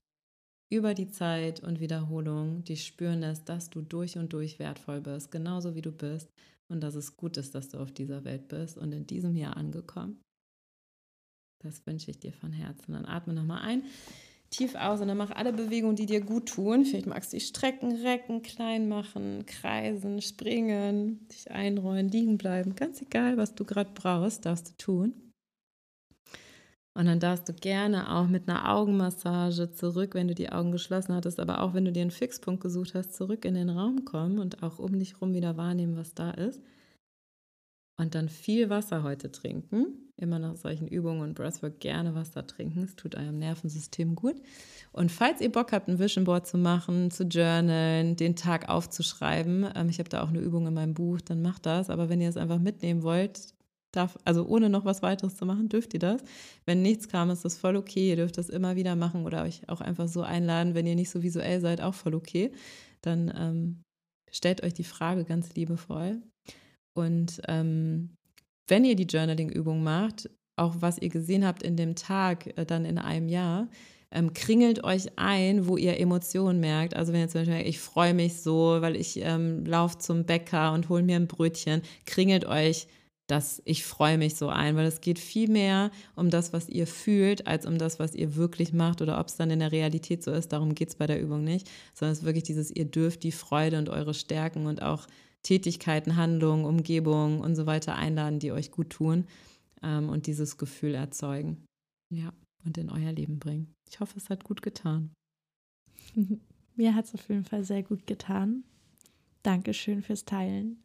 über 0.72 0.94
die 0.94 1.08
Zeit 1.08 1.60
und 1.60 1.80
Wiederholung 1.80 2.64
dich 2.64 2.86
spüren 2.86 3.20
lässt, 3.20 3.48
dass 3.48 3.70
du 3.70 3.82
durch 3.82 4.18
und 4.18 4.32
durch 4.32 4.58
wertvoll 4.58 5.00
bist, 5.00 5.30
genauso 5.30 5.74
wie 5.74 5.82
du 5.82 5.92
bist 5.92 6.28
und 6.68 6.80
dass 6.80 6.94
es 6.94 7.16
gut 7.16 7.36
ist, 7.36 7.54
dass 7.54 7.68
du 7.68 7.78
auf 7.78 7.92
dieser 7.92 8.24
Welt 8.24 8.48
bist 8.48 8.78
und 8.78 8.92
in 8.92 9.06
diesem 9.06 9.36
Jahr 9.36 9.56
angekommen. 9.56 10.20
Das 11.62 11.86
wünsche 11.86 12.10
ich 12.10 12.18
dir 12.18 12.32
von 12.32 12.52
Herzen. 12.52 12.92
Dann 12.92 13.06
atme 13.06 13.32
nochmal 13.32 13.62
ein 13.62 13.84
tief 14.50 14.74
aus 14.74 15.00
und 15.00 15.08
dann 15.08 15.16
mach 15.16 15.30
alle 15.30 15.52
Bewegungen, 15.52 15.96
die 15.96 16.06
dir 16.06 16.20
gut 16.20 16.48
tun. 16.48 16.84
Vielleicht 16.84 17.06
magst 17.06 17.32
du 17.32 17.36
dich 17.36 17.46
strecken, 17.46 17.92
recken, 18.02 18.42
klein 18.42 18.88
machen, 18.88 19.44
kreisen, 19.46 20.22
springen, 20.22 21.26
dich 21.28 21.50
einrollen, 21.50 22.08
liegen 22.08 22.38
bleiben. 22.38 22.76
Ganz 22.76 23.02
egal, 23.02 23.36
was 23.36 23.54
du 23.54 23.64
gerade 23.64 23.90
brauchst, 23.94 24.46
darfst 24.46 24.68
du 24.68 24.76
tun. 24.76 25.24
Und 26.96 27.06
dann 27.06 27.18
darfst 27.18 27.48
du 27.48 27.52
gerne 27.52 28.14
auch 28.14 28.28
mit 28.28 28.48
einer 28.48 28.72
Augenmassage 28.72 29.72
zurück, 29.72 30.14
wenn 30.14 30.28
du 30.28 30.34
die 30.34 30.50
Augen 30.50 30.70
geschlossen 30.70 31.14
hattest, 31.14 31.40
aber 31.40 31.60
auch 31.60 31.74
wenn 31.74 31.84
du 31.84 31.90
dir 31.90 32.02
einen 32.02 32.12
Fixpunkt 32.12 32.62
gesucht 32.62 32.94
hast, 32.94 33.14
zurück 33.14 33.44
in 33.44 33.54
den 33.54 33.68
Raum 33.68 34.04
kommen 34.04 34.38
und 34.38 34.62
auch 34.62 34.78
um 34.78 34.96
dich 34.96 35.20
rum 35.20 35.34
wieder 35.34 35.56
wahrnehmen, 35.56 35.96
was 35.96 36.14
da 36.14 36.30
ist. 36.30 36.62
Und 37.96 38.14
dann 38.14 38.28
viel 38.28 38.70
Wasser 38.70 39.02
heute 39.02 39.30
trinken. 39.30 40.10
Immer 40.16 40.38
nach 40.38 40.56
solchen 40.56 40.88
Übungen 40.88 41.22
und 41.22 41.34
Breathwork 41.34 41.80
gerne 41.80 42.14
Wasser 42.14 42.46
trinken. 42.46 42.82
Es 42.82 42.96
tut 42.96 43.14
eurem 43.14 43.38
Nervensystem 43.38 44.14
gut. 44.14 44.36
Und 44.92 45.10
falls 45.10 45.40
ihr 45.40 45.50
Bock 45.50 45.72
habt, 45.72 45.88
ein 45.88 45.98
Vision 45.98 46.24
Board 46.24 46.46
zu 46.46 46.56
machen, 46.58 47.10
zu 47.10 47.24
journalen, 47.24 48.16
den 48.16 48.36
Tag 48.36 48.68
aufzuschreiben, 48.68 49.68
ähm, 49.74 49.88
ich 49.88 49.98
habe 49.98 50.08
da 50.08 50.22
auch 50.22 50.28
eine 50.28 50.40
Übung 50.40 50.66
in 50.66 50.74
meinem 50.74 50.94
Buch, 50.94 51.20
dann 51.20 51.42
macht 51.42 51.66
das. 51.66 51.90
Aber 51.90 52.08
wenn 52.08 52.20
ihr 52.20 52.28
es 52.28 52.36
einfach 52.36 52.58
mitnehmen 52.58 53.02
wollt, 53.02 53.54
darf, 53.92 54.18
also 54.24 54.46
ohne 54.46 54.68
noch 54.68 54.84
was 54.84 55.02
weiteres 55.02 55.36
zu 55.36 55.46
machen, 55.46 55.68
dürft 55.68 55.94
ihr 55.94 56.00
das. 56.00 56.22
Wenn 56.64 56.82
nichts 56.82 57.08
kam, 57.08 57.30
ist 57.30 57.44
das 57.44 57.56
voll 57.56 57.76
okay. 57.76 58.10
Ihr 58.10 58.16
dürft 58.16 58.38
das 58.38 58.48
immer 58.48 58.76
wieder 58.76 58.96
machen 58.96 59.24
oder 59.24 59.42
euch 59.42 59.68
auch 59.68 59.80
einfach 59.80 60.08
so 60.08 60.22
einladen, 60.22 60.74
wenn 60.74 60.86
ihr 60.86 60.96
nicht 60.96 61.10
so 61.10 61.22
visuell 61.22 61.60
seid, 61.60 61.80
auch 61.80 61.94
voll 61.94 62.14
okay. 62.14 62.52
Dann 63.02 63.32
ähm, 63.36 63.82
stellt 64.30 64.62
euch 64.62 64.74
die 64.74 64.84
Frage 64.84 65.24
ganz 65.24 65.54
liebevoll. 65.54 66.22
Und 66.94 67.40
ähm, 67.48 68.16
wenn 68.66 68.84
ihr 68.84 68.96
die 68.96 69.06
Journaling-Übung 69.06 69.82
macht, 69.82 70.30
auch 70.56 70.76
was 70.80 70.98
ihr 70.98 71.08
gesehen 71.08 71.44
habt 71.44 71.62
in 71.62 71.76
dem 71.76 71.94
Tag, 71.96 72.56
äh, 72.56 72.64
dann 72.64 72.84
in 72.84 72.98
einem 72.98 73.28
Jahr, 73.28 73.68
ähm, 74.10 74.32
kringelt 74.32 74.84
euch 74.84 75.08
ein, 75.16 75.66
wo 75.66 75.76
ihr 75.76 75.98
Emotionen 75.98 76.60
merkt. 76.60 76.94
Also 76.94 77.12
wenn 77.12 77.20
ihr 77.20 77.28
zum 77.28 77.40
Beispiel 77.40 77.54
merkt, 77.54 77.68
ich 77.68 77.80
freue 77.80 78.14
mich 78.14 78.40
so, 78.40 78.76
weil 78.80 78.94
ich 78.96 79.20
ähm, 79.20 79.66
laufe 79.66 79.98
zum 79.98 80.24
Bäcker 80.24 80.72
und 80.72 80.88
hole 80.88 81.02
mir 81.02 81.16
ein 81.16 81.26
Brötchen, 81.26 81.82
kringelt 82.06 82.46
euch 82.46 82.86
das 83.26 83.62
ich 83.64 83.84
freue 83.84 84.18
mich 84.18 84.36
so 84.36 84.48
ein, 84.48 84.76
weil 84.76 84.86
es 84.86 85.00
geht 85.00 85.18
viel 85.18 85.48
mehr 85.48 85.90
um 86.14 86.28
das, 86.28 86.52
was 86.52 86.68
ihr 86.68 86.86
fühlt, 86.86 87.46
als 87.46 87.64
um 87.64 87.78
das, 87.78 87.98
was 87.98 88.14
ihr 88.14 88.36
wirklich 88.36 88.72
macht 88.72 89.00
oder 89.00 89.18
ob 89.18 89.28
es 89.28 89.36
dann 89.36 89.50
in 89.50 89.60
der 89.60 89.72
Realität 89.72 90.22
so 90.22 90.30
ist. 90.30 90.52
Darum 90.52 90.74
geht 90.74 90.90
es 90.90 90.94
bei 90.94 91.06
der 91.06 91.20
Übung 91.20 91.42
nicht, 91.42 91.70
sondern 91.94 92.12
es 92.12 92.18
ist 92.18 92.24
wirklich 92.24 92.44
dieses, 92.44 92.70
ihr 92.70 92.84
dürft 92.84 93.22
die 93.22 93.32
Freude 93.32 93.78
und 93.78 93.88
eure 93.88 94.12
Stärken 94.12 94.66
und 94.66 94.82
auch 94.82 95.06
Tätigkeiten, 95.44 96.16
Handlungen, 96.16 96.64
Umgebungen 96.64 97.40
und 97.40 97.54
so 97.54 97.66
weiter 97.66 97.94
einladen, 97.94 98.40
die 98.40 98.50
euch 98.50 98.72
gut 98.72 98.90
tun 98.90 99.26
ähm, 99.82 100.08
und 100.08 100.26
dieses 100.26 100.58
Gefühl 100.58 100.94
erzeugen. 100.94 101.64
Ja, 102.10 102.32
und 102.64 102.76
in 102.78 102.90
euer 102.90 103.12
Leben 103.12 103.38
bringen. 103.38 103.72
Ich 103.88 104.00
hoffe, 104.00 104.18
es 104.18 104.30
hat 104.30 104.42
gut 104.42 104.62
getan. 104.62 105.12
Mir 106.76 106.94
hat 106.94 107.04
es 107.04 107.14
auf 107.14 107.28
jeden 107.28 107.44
Fall 107.44 107.62
sehr 107.62 107.82
gut 107.82 108.06
getan. 108.06 108.64
Dankeschön 109.42 110.02
fürs 110.02 110.24
Teilen. 110.24 110.82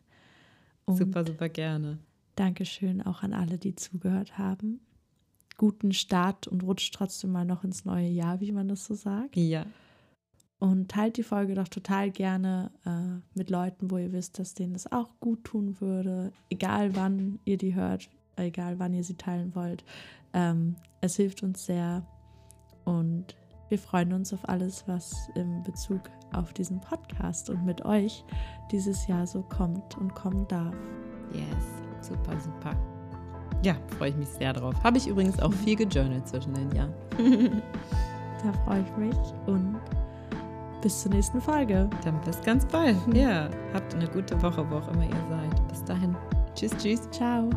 Und 0.85 0.97
super, 0.97 1.25
super 1.25 1.49
gerne. 1.49 1.97
Dankeschön 2.35 3.01
auch 3.01 3.23
an 3.23 3.33
alle, 3.33 3.57
die 3.57 3.75
zugehört 3.75 4.37
haben. 4.37 4.81
Guten 5.57 5.93
Start 5.93 6.47
und 6.47 6.63
rutscht 6.63 6.93
trotzdem 6.93 7.31
mal 7.31 7.45
noch 7.45 7.63
ins 7.63 7.85
neue 7.85 8.07
Jahr, 8.07 8.39
wie 8.39 8.51
man 8.51 8.67
das 8.67 8.85
so 8.85 8.93
sagt. 8.93 9.35
Ja. 9.35 9.65
Und 10.59 10.91
teilt 10.91 11.15
die 11.15 11.23
Folge 11.23 11.55
doch 11.55 11.69
total 11.69 12.11
gerne 12.11 12.71
äh, 12.85 13.21
mit 13.33 13.49
Leuten, 13.49 13.91
wo 13.91 13.97
ihr 13.97 14.11
wisst, 14.11 14.39
dass 14.39 14.53
denen 14.53 14.73
das 14.73 14.91
auch 14.91 15.09
gut 15.21 15.45
tun 15.45 15.79
würde. 15.79 16.33
Egal 16.49 16.95
wann 16.97 17.39
ihr 17.45 17.57
die 17.57 17.75
hört, 17.75 18.09
egal 18.35 18.77
wann 18.77 18.93
ihr 18.93 19.05
sie 19.05 19.15
teilen 19.15 19.55
wollt. 19.55 19.85
Ähm, 20.33 20.75
es 20.99 21.15
hilft 21.15 21.43
uns 21.43 21.65
sehr 21.65 22.05
und 22.83 23.37
wir 23.69 23.79
freuen 23.79 24.13
uns 24.13 24.33
auf 24.33 24.49
alles, 24.49 24.83
was 24.87 25.29
im 25.35 25.63
Bezug 25.63 26.01
auf 26.33 26.53
diesen 26.53 26.81
Podcast 26.81 27.49
und 27.49 27.65
mit 27.65 27.85
euch 27.85 28.25
dieses 28.71 29.07
Jahr 29.07 29.27
so 29.27 29.43
kommt 29.43 29.97
und 29.97 30.13
kommen 30.13 30.47
darf. 30.47 30.75
Yes. 31.33 31.79
Super, 32.01 32.39
super. 32.39 32.75
Ja, 33.61 33.75
freue 33.97 34.09
ich 34.09 34.15
mich 34.15 34.29
sehr 34.29 34.53
drauf. 34.53 34.73
Habe 34.83 34.97
ich 34.97 35.07
übrigens 35.07 35.39
auch 35.39 35.53
viel 35.65 35.75
gejournalt 35.75 36.27
zwischen 36.27 36.53
den 36.53 36.71
Jahren. 36.71 36.93
da 38.43 38.53
freue 38.65 38.81
ich 38.81 38.97
mich 38.97 39.17
und 39.45 39.79
bis 40.81 41.01
zur 41.01 41.11
nächsten 41.11 41.41
Folge. 41.41 41.89
Dann 42.03 42.19
bis 42.21 42.41
ganz 42.41 42.65
bald. 42.65 42.97
Ja, 43.13 43.49
habt 43.73 43.93
eine 43.93 44.07
gute 44.07 44.41
Woche, 44.41 44.65
wo 44.69 44.75
auch 44.75 44.87
immer 44.93 45.03
ihr 45.03 45.25
seid. 45.29 45.67
Bis 45.67 45.83
dahin. 45.83 46.15
Tschüss, 46.55 46.71
tschüss. 46.77 47.09
Ciao. 47.11 47.49